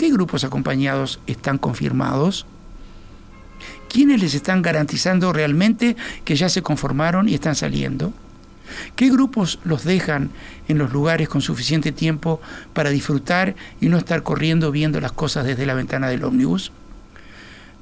[0.00, 2.46] ¿Qué grupos acompañados están confirmados?
[3.90, 5.94] ¿Quiénes les están garantizando realmente
[6.24, 8.10] que ya se conformaron y están saliendo?
[8.96, 10.30] ¿Qué grupos los dejan
[10.68, 12.40] en los lugares con suficiente tiempo
[12.72, 16.72] para disfrutar y no estar corriendo viendo las cosas desde la ventana del ómnibus?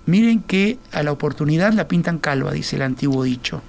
[0.06, 3.62] Miren que a la oportunidad la pintan calva, dice el antiguo dicho.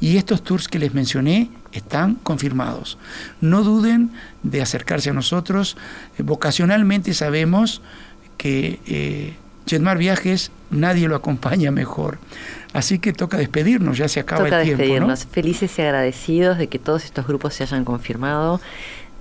[0.00, 2.98] Y estos tours que les mencioné están confirmados.
[3.40, 4.10] No duden
[4.42, 5.76] de acercarse a nosotros.
[6.18, 7.82] Eh, vocacionalmente sabemos
[8.36, 9.34] que eh,
[9.66, 12.18] Jetmar Viajes nadie lo acompaña mejor.
[12.72, 14.82] Así que toca despedirnos, ya se acaba toca el tiempo.
[14.82, 18.60] despedirnos, felices y agradecidos de que todos estos grupos se hayan confirmado.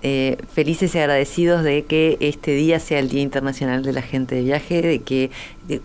[0.08, 4.36] Eh, felices y agradecidos de que este día sea el Día Internacional de la Gente
[4.36, 5.32] de Viaje, de que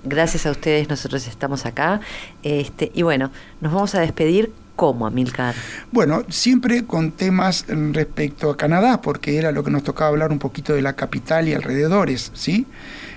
[0.04, 2.00] gracias a ustedes nosotros estamos acá.
[2.42, 3.30] Este, y bueno,
[3.62, 5.54] nos vamos a despedir ¿Cómo, Amilcar?
[5.92, 10.38] Bueno, siempre con temas respecto a Canadá, porque era lo que nos tocaba hablar un
[10.38, 12.66] poquito de la capital y alrededores, ¿sí?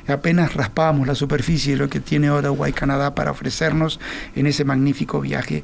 [0.05, 4.01] Apenas raspábamos la superficie de lo que tiene Ottawa y Canadá para ofrecernos
[4.36, 5.64] en ese magnífico viaje.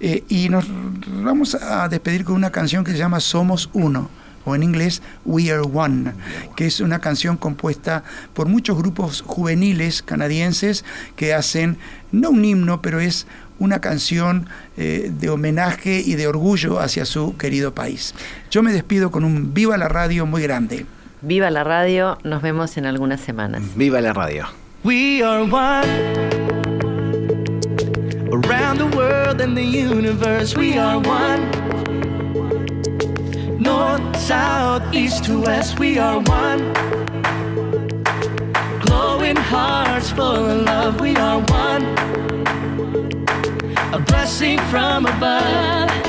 [0.00, 0.66] Eh, y nos
[1.06, 4.10] vamos a despedir con una canción que se llama Somos Uno
[4.44, 6.14] o en inglés We Are One,
[6.56, 8.02] que es una canción compuesta
[8.34, 10.84] por muchos grupos juveniles canadienses
[11.16, 11.78] que hacen,
[12.10, 13.26] no un himno, pero es
[13.58, 18.14] una canción eh, de homenaje y de orgullo hacia su querido país.
[18.50, 20.86] Yo me despido con un viva la radio muy grande.
[21.20, 23.62] Viva la radio, nos vemos en algunas semanas.
[23.74, 24.46] Viva la radio.
[24.84, 25.88] We are one.
[28.30, 31.50] Around the world and the universe, we are one.
[33.58, 36.72] North, south, east to west, we are one.
[38.84, 41.97] Glowing hearts full of love, we are one.
[44.28, 46.07] Blessing from above.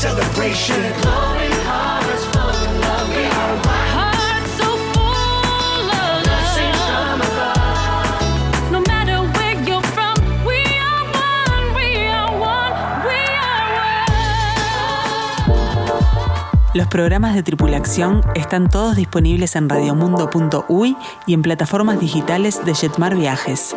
[0.00, 0.80] Celebration.
[1.02, 3.88] Glowing hearts full of love, we are one.
[3.92, 8.72] Hearts so full of Love sings from above.
[8.72, 10.16] No matter where you're from,
[10.48, 10.56] we
[10.88, 12.74] are one, we are one,
[13.04, 13.68] we are
[15.44, 16.72] one.
[16.72, 20.96] Los programas de tripulación están todos disponibles en radiomundo.uy
[21.26, 23.76] y en plataformas digitales de Jetmar Viajes.